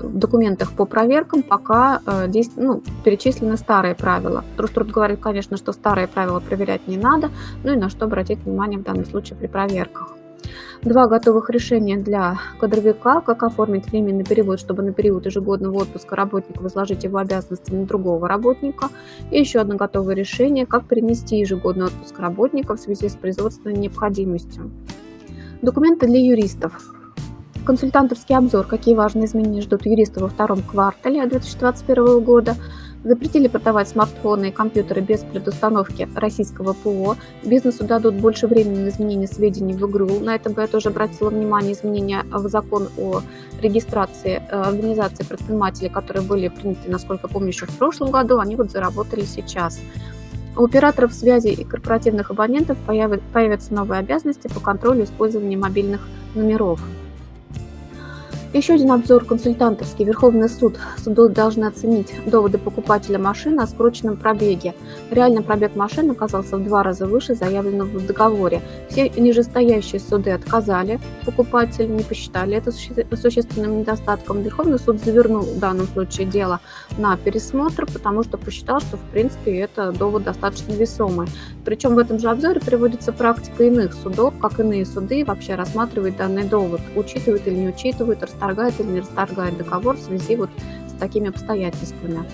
[0.00, 4.44] в документах по проверкам пока э, ну, перечислены старые правила.
[4.56, 7.30] Роструд говорит, конечно, что старые правила проверять не надо,
[7.64, 10.16] ну и на что обратить внимание в данном случае при проверках.
[10.82, 16.62] Два готовых решения для кадровика, как оформить временный перевод, чтобы на период ежегодного отпуска работника
[16.62, 18.90] возложить его обязанности на другого работника.
[19.30, 24.70] И еще одно готовое решение, как перенести ежегодный отпуск работника в связи с производственной необходимостью.
[25.62, 26.72] Документы для юристов.
[27.64, 32.56] Консультантовский обзор, какие важные изменения ждут юристов во втором квартале 2021 года–
[33.06, 37.14] Запретили продавать смартфоны и компьютеры без предустановки российского ПО.
[37.44, 40.18] Бизнесу дадут больше времени на изменение сведений в игру.
[40.18, 43.22] На это бы я тоже обратила внимание изменения в закон о
[43.62, 48.40] регистрации э, организации предпринимателей, которые были приняты, насколько помню, еще в прошлом году.
[48.40, 49.78] Они вот заработали сейчас.
[50.58, 56.80] У операторов связи и корпоративных абонентов появятся новые обязанности по контролю использования мобильных номеров.
[58.56, 60.06] Еще один обзор консультантовский.
[60.06, 60.78] Верховный суд.
[60.96, 64.74] Суды должны оценить доводы покупателя машины о скрученном пробеге.
[65.10, 68.62] Реальный пробег машины оказался в два раза выше заявленного в договоре.
[68.88, 74.40] Все нижестоящие суды отказали покупателю, не посчитали это существенным недостатком.
[74.40, 76.60] Верховный суд завернул в данном случае дело
[76.96, 81.28] на пересмотр, потому что посчитал, что в принципе это довод достаточно весомый.
[81.66, 86.44] Причем в этом же обзоре приводится практика иных судов, как иные суды вообще рассматривают данный
[86.44, 90.50] довод, учитывают или не учитывают, расторгает или не расторгает договор в связи вот
[90.88, 92.24] с такими обстоятельствами.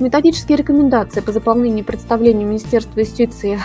[0.00, 3.58] Методические рекомендации по заполнению представлению Министерства юстиции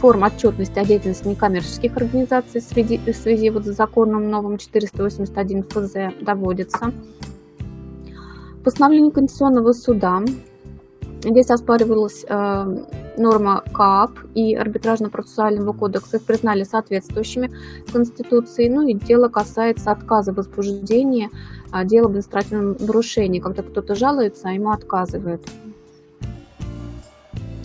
[0.00, 5.64] форм отчетности о деятельности некоммерческих организаций в связи, в связи вот с законом новым 481
[5.64, 6.92] ФЗ доводится.
[8.62, 10.22] Постановление Конституционного суда.
[11.22, 12.76] Здесь оспаривалась э,
[13.16, 17.50] норма КАП и арбитражно-процессуального кодекса их признали соответствующими
[17.92, 18.68] Конституции.
[18.68, 21.30] Ну и дело касается отказа в возбуждении
[21.72, 25.42] а, дела об административном нарушении, когда кто-то жалуется, а ему отказывают.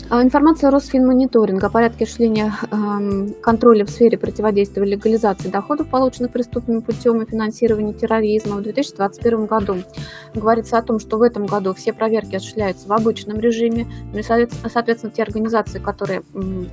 [0.10, 6.82] А, информация Росфинмониторинга о порядке осуществления эм, контроля в сфере противодействия легализации доходов, полученных преступным
[6.82, 9.78] путем и финансирования терроризма в 2021 году.
[10.36, 13.88] Говорится о том, что в этом году все проверки осуществляются в обычном режиме.
[14.14, 16.24] Ну соответственно, те организации, которые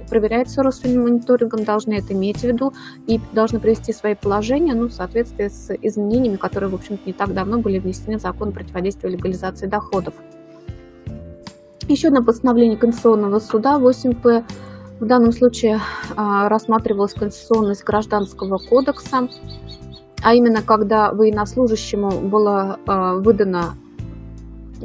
[0.09, 2.73] проверяются Росфинмониторингом, должны это иметь в виду
[3.07, 7.33] и должны привести свои положения ну, в соответствии с изменениями, которые, в общем-то, не так
[7.33, 10.15] давно были внесены в закон противодействия легализации доходов.
[11.91, 14.45] Еще одно постановление Конституционного суда 8П.
[15.01, 15.81] В данном случае
[16.15, 19.29] а, рассматривалась конституционность Гражданского кодекса,
[20.23, 23.75] а именно когда военнослужащему было а, выдано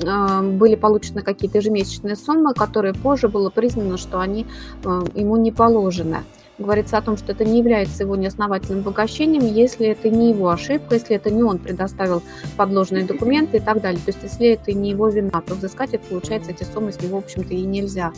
[0.03, 4.47] а, были получены какие-то ежемесячные суммы, которые позже было признано, что они
[5.13, 6.23] ему не положены
[6.57, 10.95] говорится о том, что это не является его неосновательным обогащением, если это не его ошибка,
[10.95, 12.23] если это не он предоставил
[12.57, 13.99] подложные документы и так далее.
[14.03, 17.19] То есть, если это не его вина, то взыскать это, получается, эти суммы с него,
[17.19, 18.13] в общем-то, и нельзя,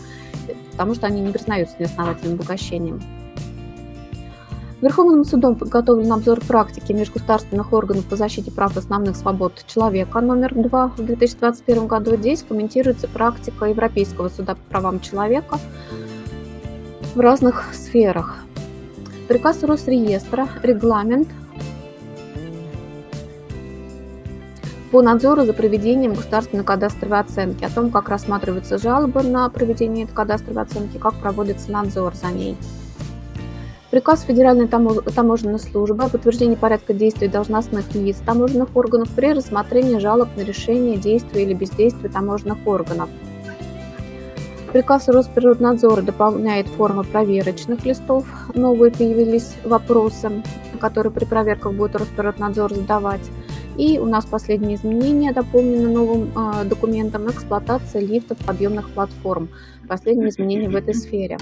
[0.71, 3.01] потому что они не признаются неосновательным обогащением.
[4.79, 10.88] Верховным судом подготовлен обзор практики межгосударственных органов по защите прав основных свобод человека номер 2
[10.89, 12.15] в 2021 году.
[12.15, 15.57] Здесь комментируется практика Европейского суда по правам человека,
[17.15, 18.37] в разных сферах.
[19.27, 21.27] Приказ Росреестра, регламент
[24.91, 30.13] по надзору за проведением государственной кадастровой оценки, о том, как рассматриваются жалобы на проведение этой
[30.13, 32.55] кадастровой оценки, как проводится надзор за ней.
[33.91, 40.29] Приказ Федеральной таможенной службы о подтверждении порядка действий должностных лиц таможенных органов при рассмотрении жалоб
[40.37, 43.09] на решение действия или бездействия таможенных органов–
[44.72, 48.26] Приказ Росприроднадзора дополняет формы проверочных листов.
[48.53, 50.43] Новые появились вопросы,
[50.82, 53.32] которые при проверках будет Росприроднадзор задавать.
[53.78, 59.49] И у нас последние изменения дополнены новым э, документом эксплуатация лифтов подъемных платформ.
[59.88, 61.38] Последние изменения в этой сфере.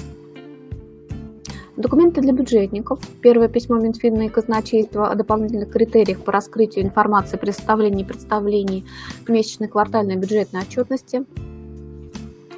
[1.78, 3.00] Документы для бюджетников.
[3.22, 8.86] Первое письмо Минфина и казначейства о дополнительных критериях по раскрытию информации при составлении и представлении
[9.28, 11.26] месячной квартальной бюджетной отчетности.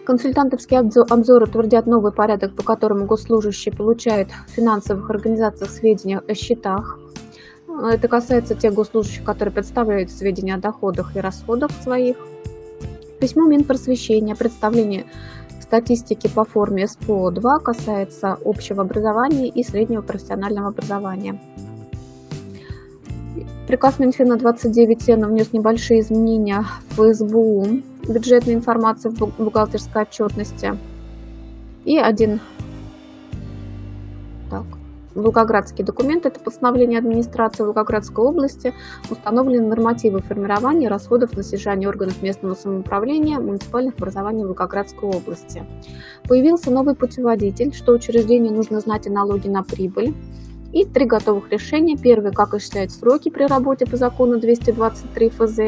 [0.07, 6.97] Консультантовские обзоры утвердят новый порядок, по которому госслужащие получают в финансовых организациях сведения о счетах.
[7.67, 12.15] Это касается тех госслужащих, которые представляют сведения о доходах и расходах своих.
[13.19, 15.07] Письмо Минпросвещения, представление
[15.59, 21.37] статистики по форме СПО-2 касается общего образования и среднего профессионального образования.
[23.67, 30.77] Приказ Минфина 29 внес небольшие изменения в СБУ бюджетной информации в бухгалтерской отчетности.
[31.85, 32.41] И один
[34.49, 34.63] так,
[35.17, 38.73] Волгоградский документ– это постановление администрации Волгоградской области,
[39.09, 45.63] установлены нормативы формирования расходов на содержание органов местного самоуправления муниципальных образований Волгоградской области.
[46.27, 50.13] Появился новый путеводитель, что учреждению нужно знать о налоге на прибыль,
[50.78, 51.97] и три готовых решения.
[51.97, 55.59] Первое, как осуществлять сроки при работе по закону 223 ФЗ.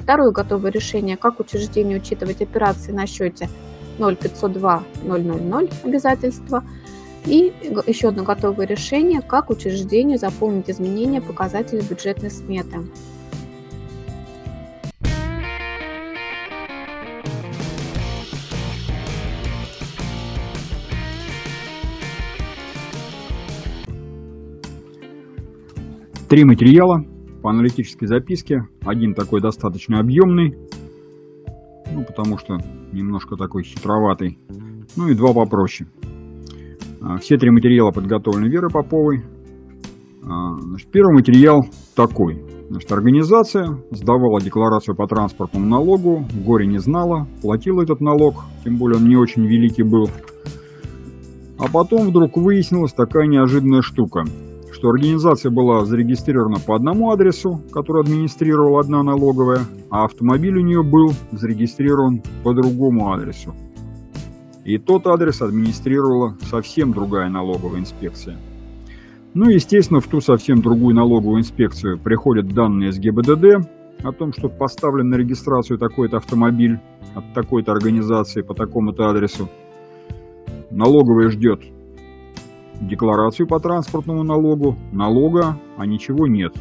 [0.00, 3.48] Второе готовое решение, как учреждение учитывать операции на счете
[3.98, 6.64] 0502 000 обязательства.
[7.26, 7.52] И
[7.86, 12.78] еще одно готовое решение, как учреждению заполнить изменения показателей бюджетной сметы.
[26.28, 27.04] Три материала
[27.40, 28.66] по аналитической записке.
[28.84, 30.56] Один такой достаточно объемный,
[31.92, 32.58] ну, потому что
[32.92, 34.36] немножко такой хитроватый.
[34.96, 35.88] Ну и два попроще.
[37.00, 39.22] А, все три материала подготовлены Верой Поповой.
[40.24, 41.64] А, значит, первый материал
[41.94, 42.42] такой.
[42.70, 48.98] Значит, организация сдавала декларацию по транспортному налогу, горе не знала, платила этот налог, тем более
[48.98, 50.10] он не очень великий был.
[51.56, 54.24] А потом вдруг выяснилась такая неожиданная штука–
[54.86, 60.84] что организация была зарегистрирована по одному адресу, который администрировала одна налоговая, а автомобиль у нее
[60.84, 63.52] был зарегистрирован по другому адресу.
[64.64, 68.36] И тот адрес администрировала совсем другая налоговая инспекция.
[69.34, 73.68] Ну естественно, в ту совсем другую налоговую инспекцию приходят данные с ГИБДД
[74.04, 76.78] о том, что поставлен на регистрацию такой-то автомобиль
[77.16, 79.48] от такой-то организации по такому-то адресу.
[80.70, 81.62] Налоговая ждет
[82.80, 86.54] декларацию по транспортному налогу, налога, а ничего нет.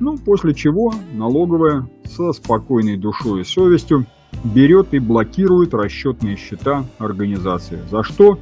[0.00, 4.06] Ну, после чего налоговая со спокойной душой и совестью
[4.42, 7.78] берет и блокирует расчетные счета организации.
[7.90, 8.38] За что?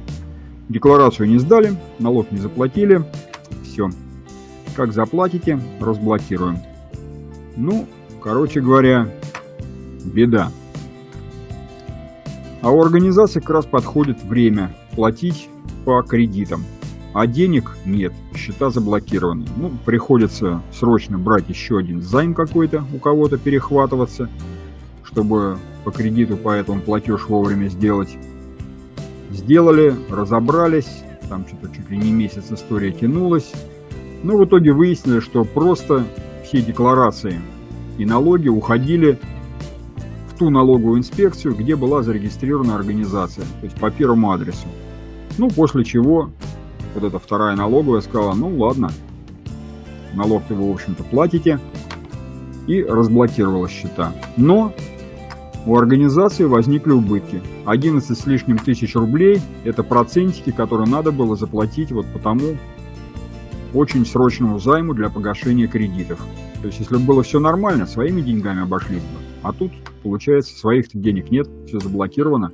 [0.69, 3.03] Декларацию не сдали, налог не заплатили,
[3.63, 3.89] все.
[4.75, 6.57] Как заплатите, разблокируем.
[7.55, 7.85] Ну,
[8.21, 9.07] короче говоря,
[10.03, 10.51] беда.
[12.61, 15.49] А у организации как раз подходит время платить
[15.83, 16.63] по кредитам.
[17.13, 19.45] А денег нет, счета заблокированы.
[19.55, 24.29] Ну, приходится срочно брать еще один займ какой-то, у кого-то перехватываться,
[25.03, 28.17] чтобы по кредиту по этому платеж вовремя сделать.
[29.29, 33.51] Сделали, разобрались, там что-то чуть ли не месяц история тянулась.
[34.23, 36.05] Но в итоге выяснили, что просто
[36.43, 37.39] все декларации
[37.97, 39.19] и налоги уходили
[40.29, 44.67] в ту налоговую инспекцию, где была зарегистрирована организация, то есть по первому адресу.
[45.37, 46.29] Ну, после чего
[46.95, 48.91] вот эта вторая налоговая сказала, ну ладно,
[50.13, 51.59] налог-то вы, в общем-то, платите,
[52.67, 54.13] и разблокировала счета.
[54.37, 54.73] Но
[55.65, 57.41] у организации возникли убытки.
[57.65, 62.57] 11 с лишним тысяч рублей– это процентики, которые надо было заплатить вот по тому
[63.73, 66.19] очень срочному займу для погашения кредитов.
[66.61, 69.19] То есть, если бы было все нормально, своими деньгами обошлись бы.
[69.41, 69.71] А тут,
[70.03, 72.51] получается, своих денег нет, все заблокировано.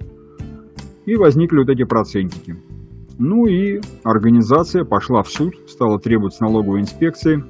[1.05, 2.55] И возникли вот эти процентики.
[3.21, 7.43] Ну и организация пошла в суд, стала требовать с налоговой инспекции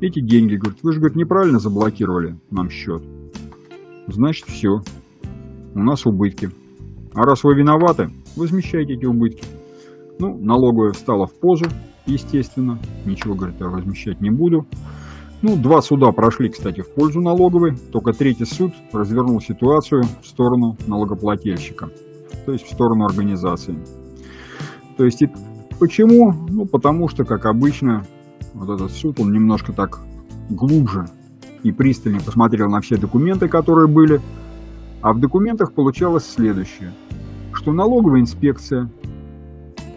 [0.00, 0.54] эти деньги.
[0.54, 3.02] Говорит, вы же, говорит, неправильно заблокировали нам счет.
[4.06, 4.68] Значит, все.
[5.74, 6.50] У нас убытки.
[7.12, 9.42] А раз вы виноваты, возмещайте эти убытки.
[10.20, 11.64] Ну, налоговая встала в позу,
[12.06, 12.78] естественно.
[13.04, 14.64] Ничего, говорит, я возмещать не буду.
[15.42, 20.76] Ну, два суда прошли, кстати, в пользу налоговой, только третий суд развернул ситуацию в сторону
[20.86, 21.88] налогоплательщика,
[22.46, 23.76] то есть в сторону организации.
[25.00, 25.30] То есть, и
[25.78, 26.34] почему?
[26.50, 28.04] Ну, потому что, как обычно,
[28.52, 29.98] вот этот суд, он немножко так
[30.50, 31.06] глубже
[31.62, 34.20] и пристальнее посмотрел на все документы, которые были,
[35.00, 36.92] а в документах получалось следующее,
[37.54, 38.90] что налоговая инспекция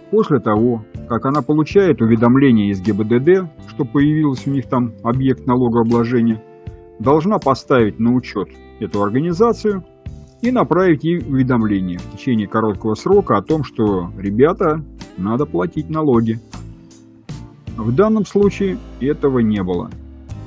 [0.09, 6.41] после того, как она получает уведомление из ГИБДД, что появился у них там объект налогообложения,
[6.99, 8.47] должна поставить на учет
[8.79, 9.83] эту организацию
[10.43, 14.83] и направить ей уведомление в течение короткого срока о том, что ребята,
[15.17, 16.37] надо платить налоги.
[17.77, 19.89] В данном случае этого не было.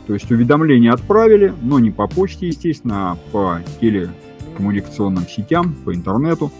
[0.06, 6.52] То есть уведомление отправили, но не по почте, естественно, а по телекоммуникационным сетям, по интернету.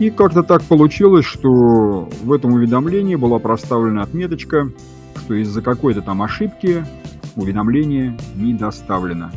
[0.00, 4.72] И как-то так получилось, что в этом уведомлении была проставлена отметочка,
[5.20, 6.84] что из-за какой-то там ошибки
[7.36, 9.30] уведомление не доставлено.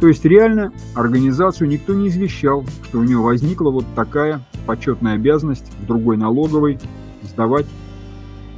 [0.00, 5.72] То есть реально организацию никто не извещал, что у нее возникла вот такая почетная обязанность
[5.80, 6.78] в другой налоговой
[7.22, 7.66] сдавать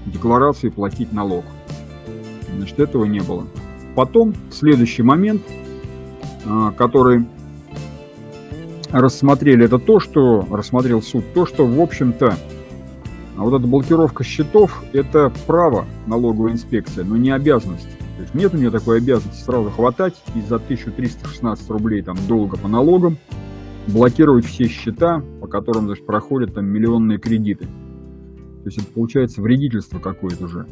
[0.07, 1.45] декларации и платить налог.
[2.57, 3.47] Значит, этого не было.
[3.95, 5.43] Потом, следующий момент,
[6.45, 7.27] а, который
[8.91, 12.37] рассмотрели, это то, что рассмотрел суд, то, что, в общем-то,
[13.37, 17.89] вот эта блокировка счетов– это право налоговой инспекции, но не обязанность.
[18.19, 22.59] То есть нет у нее такой обязанности сразу хватать и за 1316 рублей там долго
[22.59, 23.17] по налогам
[23.87, 27.67] блокировать все счета, по которым значит, проходят там миллионные кредиты.
[27.67, 30.67] То есть это получается вредительство какое-то уже.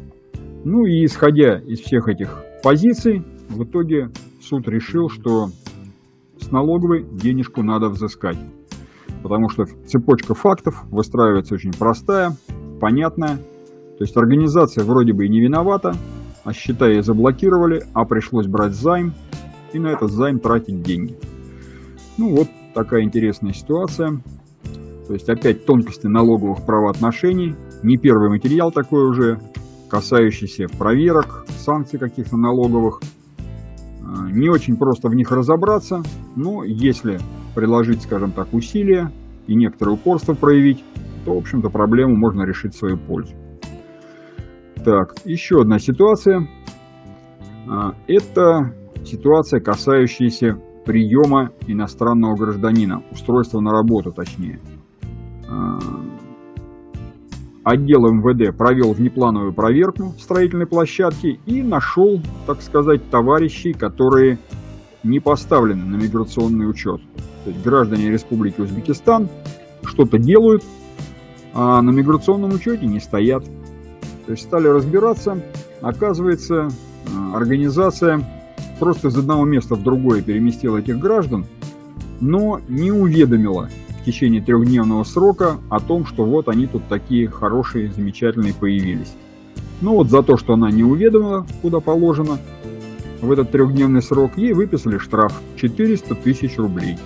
[0.65, 4.09] Ну и исходя из всех этих позиций, в итоге
[4.41, 5.47] суд решил, что
[6.41, 8.37] с налоговой денежку надо взыскать.
[9.23, 12.35] Потому что цепочка фактов выстраивается очень простая,
[12.81, 13.37] понятная.
[13.37, 15.95] То есть организация вроде бы и не виновата,
[16.47, 19.13] а счета ей заблокировали, а пришлось брать займ
[19.73, 21.17] и на этот займ тратить деньги.
[22.17, 24.21] Ну вот такая интересная ситуация.
[25.07, 27.53] То есть опять тонкости налоговых правоотношений.
[27.83, 29.41] Не первый материал такой уже,
[29.89, 33.01] касающийся проверок, санкций каких-то налоговых.
[34.05, 36.01] А, не очень просто в них разобраться,
[36.37, 37.19] но если
[37.55, 39.11] приложить, скажем так, усилия
[39.47, 40.81] и некоторое упорство проявить,
[41.25, 43.33] то, в общем-то, проблему можно решить в свою пользу.
[44.87, 46.47] Так, еще одна ситуация.
[47.69, 48.73] А, это
[49.03, 54.61] ситуация, касающаяся приема иностранного гражданина, устройства на работу точнее.
[55.49, 55.77] А,
[57.65, 64.39] отдел МВД провел внеплановую проверку строительной площадки и нашел, так сказать, товарищей, которые
[65.03, 67.01] не поставлены на миграционный учет.
[67.43, 69.27] То есть граждане Республики Узбекистан
[69.83, 70.63] что-то делают,
[71.53, 73.43] а на миграционном учете не стоят.
[74.27, 75.41] То есть стали разбираться,
[75.81, 76.67] оказывается,
[77.05, 78.23] э, организация
[78.77, 81.45] просто из одного места в другое переместила этих граждан,
[82.19, 83.69] но не уведомила
[84.01, 89.13] в течение трехдневного срока о том, что вот они тут такие хорошие, замечательные появились.
[89.79, 92.37] Но вот за то, что она не уведомила, куда положено,
[93.21, 96.97] в этот трехдневный срок ей выписали штраф 400 тысяч рублей.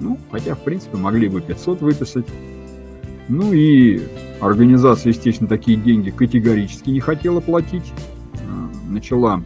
[0.00, 2.26] Ну, хотя, в принципе, могли бы 500 выписать.
[3.28, 4.00] Ну и
[4.40, 7.92] организация, естественно, такие деньги категорически не хотела платить.
[8.48, 9.42] А, начала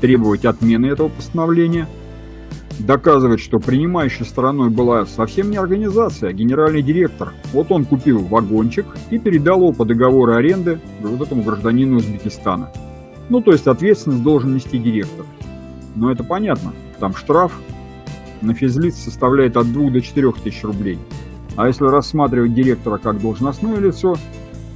[0.00, 1.88] требовать отмены этого постановления.
[2.78, 7.32] доказывать, что принимающей стороной была совсем не организация, а генеральный директор.
[7.52, 12.70] Вот он купил вагончик и передал его по договору аренды вот этому гражданину Узбекистана.
[13.30, 15.24] Ну, то есть ответственность должен нести директор.
[15.94, 16.72] Но это понятно.
[17.00, 17.58] Там штраф
[18.42, 20.98] на физлиц составляет от 2 до 4 тысяч рублей.
[21.56, 24.14] А если рассматривать директора как должностное лицо,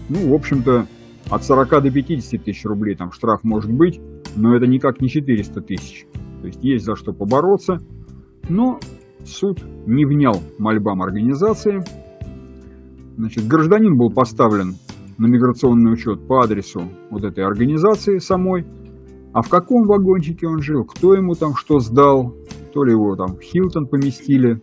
[0.09, 0.87] ну, в общем-то,
[1.29, 4.01] от 40 до 50 тысяч рублей там штраф может быть,
[4.35, 6.07] но это никак не 400 тысяч.
[6.41, 7.79] То есть есть за что побороться,
[8.49, 8.81] но
[9.25, 11.85] суд не внял мольбам организации.
[13.17, 14.77] Значит, гражданин был поставлен
[15.19, 18.67] на миграционный учет по адресу вот этой организации самой.
[19.33, 22.35] А в каком вагончике он жил, кто ему там что сдал,
[22.73, 24.63] то ли его там в Хилтон поместили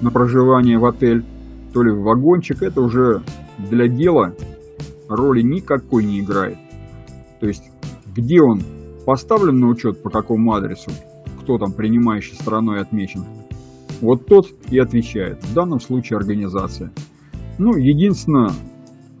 [0.00, 1.24] на проживание в отель,
[1.72, 3.22] то ли в вагончик, это уже
[3.58, 4.34] для дела
[5.08, 6.58] роли никакой не играет.
[7.40, 7.64] То есть,
[8.14, 8.62] где он
[9.04, 10.90] поставлен на учет, по какому адресу,
[11.40, 13.24] кто там принимающей стороной отмечен,
[14.00, 15.42] вот тот и отвечает.
[15.42, 16.92] В данном случае организация.
[17.58, 18.50] Ну, единственное,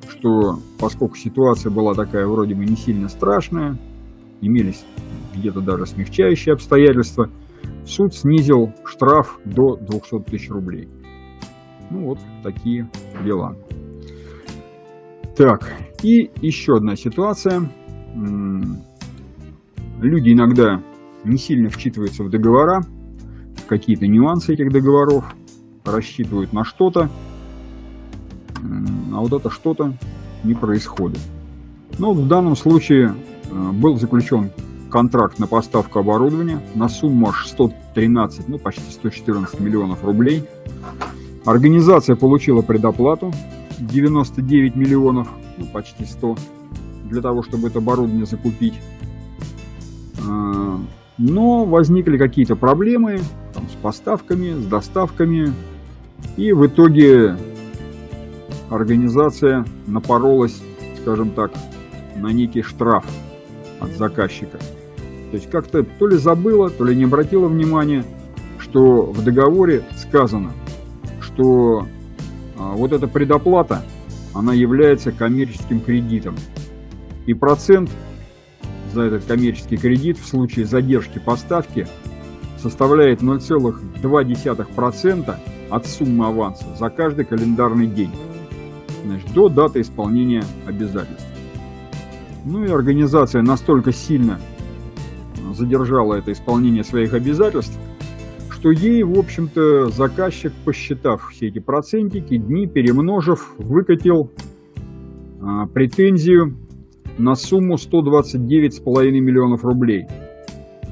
[0.08, 3.76] что поскольку ситуация была такая вроде бы не сильно страшная,
[4.40, 4.84] имелись
[5.34, 7.30] где-то даже смягчающие обстоятельства,
[7.86, 10.88] суд снизил штраф до 200 тысяч рублей.
[11.92, 12.88] Ну вот такие
[13.22, 13.54] дела.
[15.36, 15.70] Так,
[16.02, 17.70] и еще одна ситуация.
[20.00, 20.82] Люди иногда
[21.24, 22.82] не сильно вчитываются в договора,
[23.68, 25.34] какие-то нюансы этих договоров,
[25.84, 27.10] рассчитывают на что-то,
[29.12, 29.92] а вот это что-то
[30.44, 31.20] не происходит.
[31.98, 33.14] Но в данном случае
[33.50, 34.50] э, был заключен
[34.90, 40.44] контракт на поставку оборудования на сумму аж 113, ну почти 114 миллионов рублей.
[41.44, 43.32] Организация получила предоплату
[43.78, 45.28] 99 миллионов,
[45.58, 46.36] ну почти 100,
[47.10, 48.74] для того, чтобы это оборудование закупить.
[50.26, 50.78] А,
[51.18, 53.20] но возникли какие-то проблемы
[53.54, 55.52] там, с поставками, с доставками.
[56.36, 57.36] И в итоге
[58.70, 60.62] организация напоролась,
[61.02, 61.52] скажем так,
[62.16, 63.04] на некий штраф
[63.80, 64.58] от заказчика.
[64.58, 68.04] То есть как-то то ли забыла, то ли не обратила внимания,
[68.58, 70.52] что в договоре сказано,
[71.34, 71.86] что
[72.58, 73.82] а, вот эта предоплата,
[74.34, 76.36] она является коммерческим кредитом.
[77.26, 77.90] И процент
[78.92, 81.86] за этот коммерческий кредит в случае задержки поставки
[82.58, 85.36] составляет 0,2%
[85.70, 88.10] от суммы аванса за каждый календарный день
[89.04, 91.26] значит, до даты исполнения обязательств.
[92.44, 94.38] Ну и организация настолько сильно
[95.52, 97.78] задержала это исполнение своих обязательств,
[98.62, 104.30] что ей, в общем-то, заказчик, посчитав все эти процентики, дни перемножив, выкатил
[105.40, 106.56] а, претензию
[107.18, 110.06] на сумму 129,5 миллионов рублей.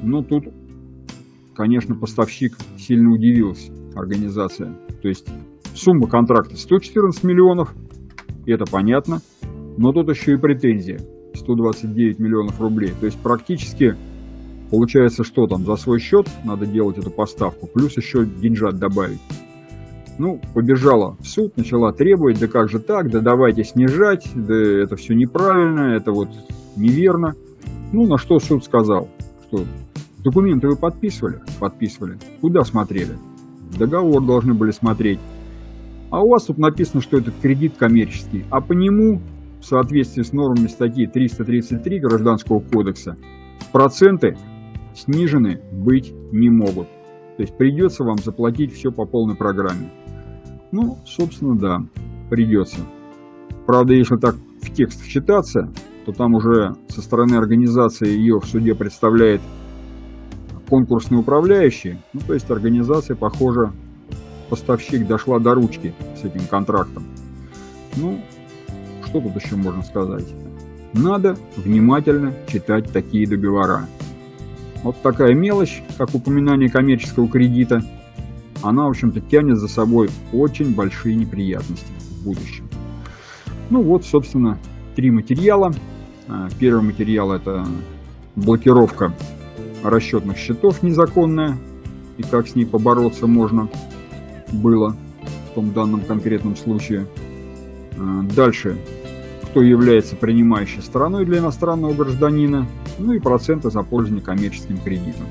[0.03, 0.47] Но тут,
[1.55, 4.77] конечно, поставщик сильно удивился, организация.
[5.01, 5.27] То есть
[5.73, 7.73] сумма контракта 114 миллионов,
[8.47, 9.21] это понятно,
[9.77, 10.99] но тут еще и претензия
[11.35, 12.91] 129 миллионов рублей.
[12.99, 13.95] То есть практически
[14.71, 19.19] получается, что там за свой счет надо делать эту поставку, плюс еще деньжат добавить.
[20.17, 24.95] Ну, побежала в суд, начала требовать, да как же так, да давайте снижать, да это
[24.95, 26.29] все неправильно, это вот
[26.75, 27.35] неверно.
[27.91, 29.09] Ну, на что суд сказал,
[29.47, 29.65] что
[30.23, 31.41] документы вы подписывали?
[31.59, 32.17] Подписывали.
[32.39, 33.17] Куда смотрели?
[33.77, 35.19] Договор должны были смотреть.
[36.09, 39.21] А у вас тут написано, что этот кредит коммерческий, а по нему,
[39.61, 43.15] в соответствии с нормами статьи 333 Гражданского кодекса,
[43.71, 44.37] проценты
[44.95, 46.87] снижены быть не могут.
[47.37, 49.89] То есть придется вам заплатить все по полной программе.
[50.71, 51.83] Ну, собственно, да,
[52.29, 52.77] придется.
[53.65, 55.71] Правда, если так в текст вчитаться,
[56.05, 59.41] то там уже со стороны организации ее в суде представляет
[60.69, 61.97] конкурсный управляющий.
[62.13, 63.71] Ну, то есть организация, похоже,
[64.49, 67.03] поставщик дошла до ручки с этим контрактом.
[67.97, 68.19] Ну,
[69.05, 70.27] что тут еще можно сказать?
[70.93, 73.87] Надо внимательно читать такие договора.
[74.83, 77.83] Вот такая мелочь, как упоминание коммерческого кредита,
[78.61, 82.67] она, в общем-то, тянет за собой очень большие неприятности в будущем.
[83.69, 84.57] Ну вот, собственно,
[84.95, 85.73] три материала.
[86.27, 87.65] А, первый материал– это
[88.35, 89.13] блокировка
[89.83, 91.57] расчетных счетов незаконная,
[92.17, 93.69] и как с ней побороться можно–
[94.51, 94.95] было
[95.49, 97.07] в том данном конкретном случае.
[97.97, 98.77] А, дальше,
[99.43, 102.67] кто является принимающей стороной для иностранного гражданина,
[102.99, 105.27] ну и проценты за пользование коммерческим кредитом.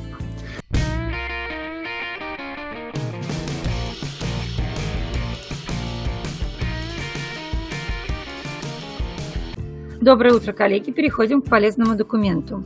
[10.01, 10.93] Доброе утро, коллеги.
[10.93, 12.65] Переходим к полезному документу.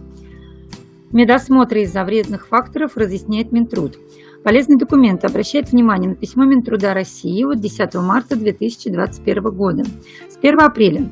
[1.11, 3.99] Медосмотры из-за вредных факторов разъясняет Минтруд.
[4.45, 9.85] Полезный документ обращает внимание на письмо Минтруда России от 10 марта 2021 года.
[10.29, 11.09] С 1 апреля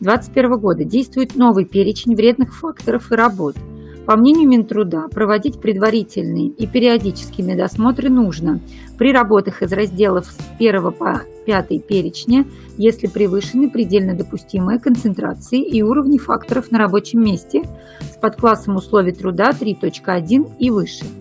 [0.00, 3.56] 2021 года действует новый перечень вредных факторов и работ.
[4.04, 8.60] По мнению Минтруда, проводить предварительные и периодические медосмотры нужно
[8.98, 12.44] при работах из разделов с 1 по 5 перечня,
[12.76, 17.62] если превышены предельно допустимые концентрации и уровни факторов на рабочем месте
[18.00, 21.04] с подклассом условий труда 3.1 и выше–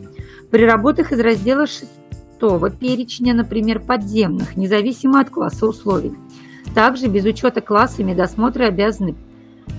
[0.56, 1.86] при работах из раздела 6
[2.80, 6.14] перечня, например, подземных, независимо от класса условий.
[6.74, 9.16] Также без учета класса медосмотры обязаны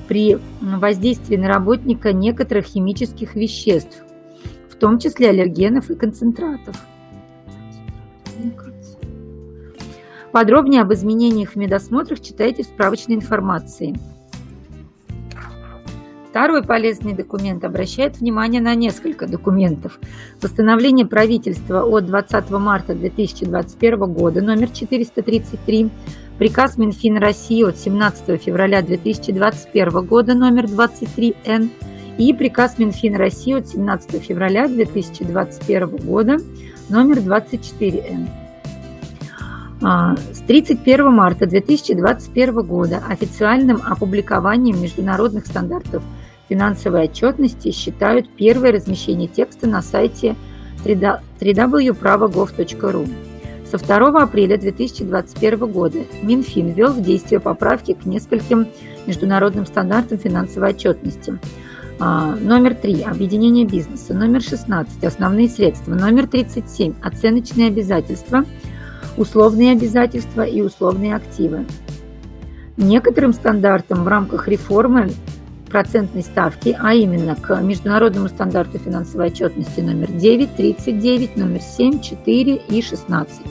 [0.08, 4.04] при воздействии на работника некоторых химических веществ,
[4.70, 6.76] в том числе аллергенов и концентратов.
[10.32, 13.98] Подробнее об изменениях в медосмотрах читайте в справочной информации.
[16.28, 19.98] Второй полезный документ обращает внимание на несколько документов.
[20.38, 25.88] Постановление правительства от 20 марта 2021 года номер 433,
[26.38, 31.70] приказ Минфина России от 17 февраля 2021 года номер 23Н
[32.18, 36.38] и приказ Минфина России от 17 февраля 2021 года
[36.88, 38.28] номер 24Н.
[39.82, 46.02] А, с 31 марта 2021 года официальным опубликованием международных стандартов
[46.48, 50.34] финансовой отчетности считают первое размещение текста на сайте
[50.84, 53.06] www.pravogov.ru.
[53.70, 58.68] Со 2 апреля 2021 года Минфин ввел в действие поправки к нескольким
[59.06, 61.38] международным стандартам финансовой отчетности.
[61.98, 64.14] А, номер 3– объединение бизнеса.
[64.14, 65.94] Номер 16– основные средства.
[65.94, 68.44] Номер 37– оценочные обязательства,
[69.16, 71.66] условные обязательства и условные активы.
[72.76, 75.10] Некоторым стандартам в рамках реформы
[75.76, 82.56] процентной ставки, а именно к международному стандарту финансовой отчетности номер 9, 39, номер 7, 4
[82.56, 83.42] и 16.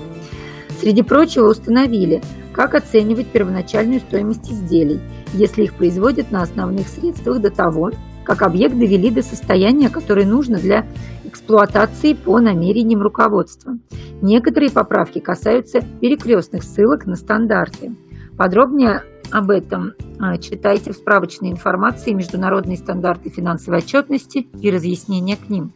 [0.82, 5.02] Среди прочего установили, как оценивать первоначальную стоимость изделий,
[5.34, 7.92] если их производят на основных средствах до того,
[8.24, 10.88] как объект довели до состояния, которое нужно для
[11.26, 13.78] эксплуатации по намерениям руководства.
[14.24, 17.96] Некоторые поправки касаются перекрестных ссылок на стандарты.
[18.36, 25.50] Подробнее об этом а, читайте в справочной информации «Международные стандарты финансовой отчетности» и разъяснения к
[25.50, 25.74] ним.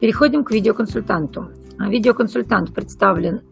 [0.00, 1.50] Переходим к видеоконсультанту.
[1.78, 3.42] А, видеоконсультант представлен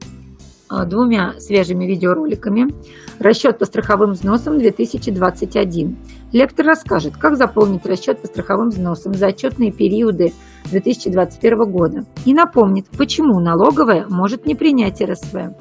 [0.69, 2.75] а, двумя свежими видеороликами.
[3.19, 5.97] Расчет по страховым взносам 2021.
[6.33, 10.33] Лектор расскажет, как заполнить расчет по страховым взносам за отчетные периоды
[10.71, 15.55] 2021 года и напомнит, почему налоговая может не принять РСВ.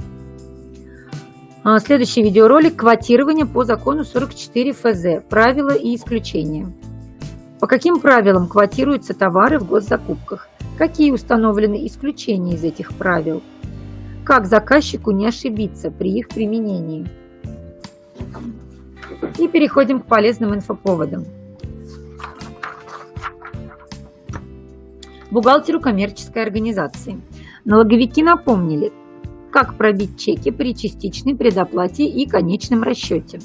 [1.69, 5.21] А, следующий видеоролик «Квотирование по закону 44 ФЗ.
[5.27, 6.71] Правила и исключения».
[7.59, 10.47] По каким правилам квотируются товары в госзакупках?
[10.77, 13.43] Какие установлены исключения из этих правил?
[14.23, 17.05] Как заказчику не ошибиться при их применении?
[19.37, 21.25] И переходим к полезным инфоповодам.
[25.31, 27.19] Бухгалтеру коммерческой организации.
[27.65, 28.93] Налоговики напомнили,
[29.51, 33.39] как пробить чеки при частичной предоплате и конечном расчете.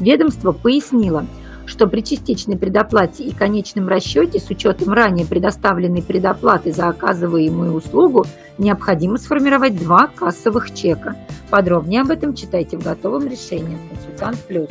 [0.00, 1.26] Ведомство пояснило,
[1.68, 8.24] что при частичной предоплате и конечном расчете с учетом ранее предоставленной предоплаты за оказываемую услугу
[8.56, 11.16] необходимо сформировать два кассовых чека.
[11.50, 14.70] Подробнее об этом читайте в готовом решении «Консультант Плюс».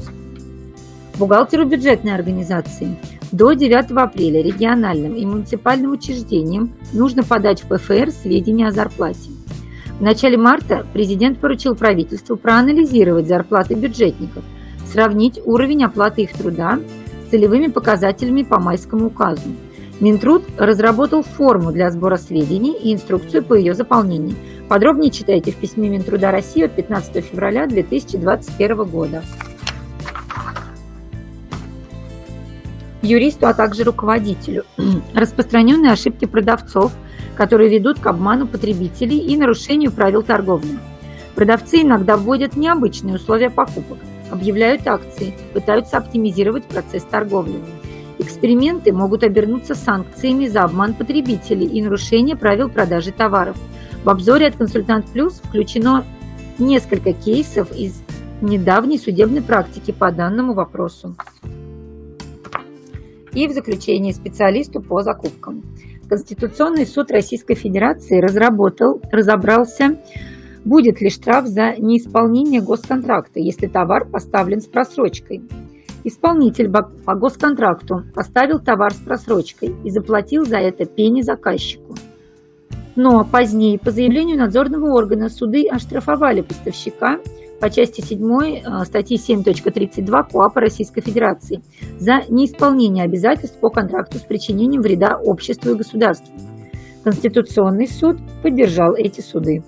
[1.18, 2.98] Бухгалтеру бюджетной организации
[3.32, 9.32] до 9 апреля региональным и муниципальным учреждениям нужно подать в ПФР сведения о зарплате.
[10.00, 14.44] В начале марта президент поручил правительству проанализировать зарплаты бюджетников,
[14.86, 16.80] сравнить уровень оплаты их труда
[17.26, 19.50] с целевыми показателями по майскому указу.
[20.00, 24.36] Минтруд разработал форму для сбора сведений и инструкцию по ее заполнению.
[24.70, 29.24] Подробнее читайте в письме Минтруда России от 15 февраля 2021 года.
[33.02, 34.64] Юристу, а также руководителю.
[35.16, 36.92] Распространенные ошибки продавцов–
[37.38, 40.80] которые ведут к обману потребителей и нарушению правил торговли.
[41.36, 44.00] Продавцы иногда вводят необычные условия покупок,
[44.32, 47.60] объявляют акции, пытаются оптимизировать процесс торговли.
[48.18, 53.56] Эксперименты могут обернуться санкциями за обман потребителей и нарушение правил продажи товаров.
[54.04, 56.04] В обзоре от «Консультант Плюс» включено
[56.58, 58.02] несколько кейсов из
[58.42, 61.16] недавней судебной практики по данному вопросу.
[63.34, 65.62] И в заключение специалисту по закупкам.
[66.10, 69.98] Конституционный суд Российской Федерации разработал, разобрался,
[70.64, 75.42] будет ли штраф за неисполнение госконтракта, если товар поставлен с просрочкой.
[76.04, 81.96] Исполнитель по госконтракту поставил товар с просрочкой и заплатил за это пени заказчику.
[82.96, 87.20] Но позднее, по заявлению надзорного органа, суды оштрафовали поставщика
[87.60, 91.62] по части 7 э, статьи 7.32 КОАПа Российской Федерации
[92.00, 96.34] за неисполнение обязательств по контракту с причинением вреда обществу и государству.
[97.04, 99.64] Конституционный суд поддержал эти суды.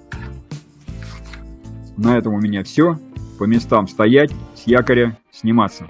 [1.97, 2.95] На этом у меня все.
[3.37, 5.85] По местам стоять, с якоря сниматься.